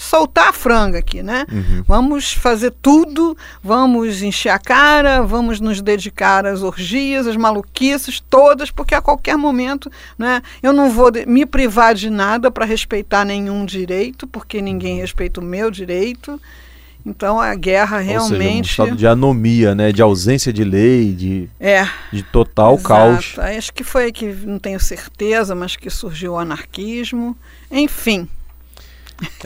soltar 0.00 0.48
a 0.48 0.52
franga 0.52 0.98
aqui, 0.98 1.22
né? 1.22 1.44
Uhum. 1.52 1.84
Vamos 1.86 2.32
fazer 2.32 2.72
tudo, 2.80 3.36
vamos 3.62 4.22
encher 4.22 4.48
a 4.48 4.58
cara, 4.58 5.20
vamos 5.20 5.60
nos 5.60 5.82
dedicar 5.82 6.46
às 6.46 6.62
orgias, 6.62 7.26
às 7.26 7.36
maluquices 7.36 8.18
todas, 8.18 8.70
porque 8.70 8.94
a 8.94 9.02
qualquer 9.02 9.36
momento, 9.36 9.92
né? 10.18 10.40
Eu 10.62 10.72
não 10.72 10.90
vou 10.90 11.12
me 11.26 11.44
privar 11.44 11.94
de 11.94 12.08
nada 12.08 12.50
para 12.50 12.64
respeitar 12.64 13.26
nenhum 13.26 13.66
direito, 13.66 14.26
porque 14.26 14.62
ninguém 14.62 14.96
respeita 15.00 15.38
o 15.38 15.44
meu 15.44 15.70
direito. 15.70 16.40
Então 17.04 17.38
a 17.38 17.54
guerra 17.54 17.98
realmente. 17.98 18.68
Seja, 18.68 18.82
um 18.82 18.86
estado 18.86 18.96
de 18.96 19.06
anomia, 19.06 19.74
né? 19.74 19.92
De 19.92 20.00
ausência 20.00 20.50
de 20.50 20.64
lei, 20.64 21.12
de, 21.12 21.48
é, 21.60 21.86
de 22.10 22.22
total 22.22 22.74
exato. 22.74 22.88
caos. 22.88 23.38
Acho 23.38 23.72
que 23.72 23.84
foi 23.84 24.10
que 24.12 24.26
não 24.26 24.58
tenho 24.58 24.80
certeza, 24.80 25.54
mas 25.54 25.76
que 25.76 25.90
surgiu 25.90 26.32
o 26.32 26.38
anarquismo. 26.38 27.36
Enfim, 27.70 28.28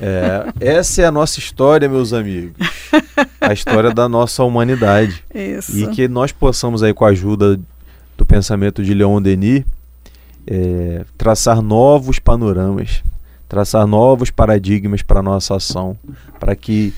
é, 0.01 0.53
essa 0.61 1.03
é 1.03 1.05
a 1.05 1.13
nossa 1.13 1.39
história, 1.39 1.89
meus 1.89 2.13
amigos. 2.13 2.55
A 3.41 3.53
história 3.53 3.93
da 3.93 4.09
nossa 4.09 4.43
humanidade. 4.45 5.25
Isso. 5.35 5.77
E 5.77 5.87
que 5.89 6.09
nós 6.09 6.33
possamos 6.33 6.83
aí, 6.83 6.95
com 6.95 7.05
a 7.05 7.09
ajuda 7.09 7.59
do 8.17 8.25
pensamento 8.25 8.83
de 8.83 8.95
Leon 8.95 9.21
Denis, 9.21 9.65
é, 10.47 11.05
traçar 11.17 11.61
novos 11.61 12.19
panoramas, 12.19 13.03
traçar 13.49 13.87
novos 13.87 14.31
paradigmas 14.31 15.03
para 15.03 15.21
a 15.21 15.23
nossa 15.23 15.57
ação, 15.57 15.99
para 16.39 16.55
que 16.55 16.95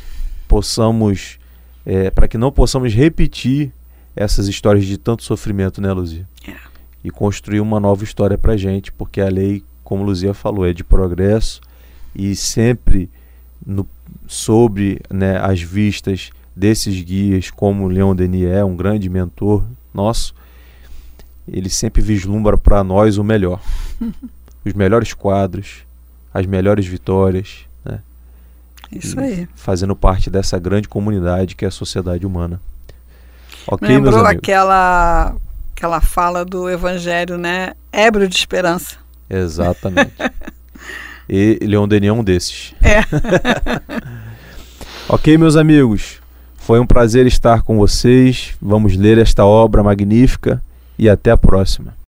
possamos, 0.47 1.39
é, 1.85 2.11
para 2.11 2.29
que 2.29 2.39
não 2.39 2.53
possamos 2.53 2.93
repetir 2.93 3.73
essas 4.15 4.49
histórias 4.49 4.85
de 4.85 4.97
tanto 4.97 5.23
sofrimento, 5.23 5.81
né, 5.81 5.93
Luzia? 5.93 6.27
É. 6.47 6.55
E 7.05 7.11
construir 7.11 7.61
uma 7.61 7.79
nova 7.79 8.03
história 8.05 8.37
para 8.37 8.57
gente, 8.57 8.91
porque 8.91 9.21
a 9.21 9.29
lei, 9.29 9.63
como 9.85 10.03
Luzia 10.03 10.35
falou, 10.35 10.67
é 10.67 10.73
de 10.73 10.83
progresso 10.83 11.61
e 12.17 12.35
sempre 12.35 13.11
no, 13.65 13.87
sobre 14.27 15.01
né, 15.11 15.39
as 15.39 15.61
vistas 15.61 16.31
desses 16.55 17.03
guias, 17.03 17.51
como 17.51 17.87
Leon 17.87 18.17
Denis 18.17 18.47
é 18.47 18.65
um 18.65 18.75
grande 18.75 19.11
mentor 19.11 19.63
nosso, 19.93 20.35
ele 21.47 21.69
sempre 21.69 22.01
vislumbra 22.01 22.57
para 22.57 22.83
nós 22.83 23.19
o 23.19 23.25
melhor, 23.25 23.61
os 24.65 24.73
melhores 24.73 25.13
quadros, 25.13 25.85
as 26.33 26.47
melhores 26.47 26.87
vitórias, 26.87 27.67
né? 27.85 28.01
Isso 28.91 29.21
aí. 29.21 29.47
Fazendo 29.55 29.95
parte 29.95 30.31
dessa 30.31 30.59
grande 30.59 30.89
comunidade 30.89 31.55
que 31.55 31.65
é 31.65 31.69
a 31.69 31.71
sociedade 31.71 32.27
humana. 32.27 32.61
Ok, 33.67 33.87
Lembrou 33.87 34.25
aquela 34.25 35.37
aquela 35.73 36.01
fala 36.01 36.45
do 36.45 36.71
Evangelho, 36.71 37.37
né? 37.37 37.75
Ébrio 37.93 38.27
de 38.27 38.37
esperança. 38.37 38.97
Exatamente. 39.29 40.15
E 41.29 41.59
Leon 41.63 41.89
Denis 41.89 42.09
é 42.09 42.13
um 42.13 42.23
desses. 42.25 42.75
É. 42.83 43.01
Ok, 45.09 45.39
meus 45.39 45.55
amigos, 45.55 46.21
foi 46.57 46.81
um 46.81 46.87
prazer 46.87 47.29
estar 47.29 47.63
com 47.63 47.79
vocês. 47.79 48.57
Vamos 48.61 48.97
ler 48.97 49.19
esta 49.19 49.45
obra 49.45 49.81
magnífica 49.81 50.61
e 50.99 51.09
até 51.09 51.31
a 51.31 51.37
próxima. 51.37 51.97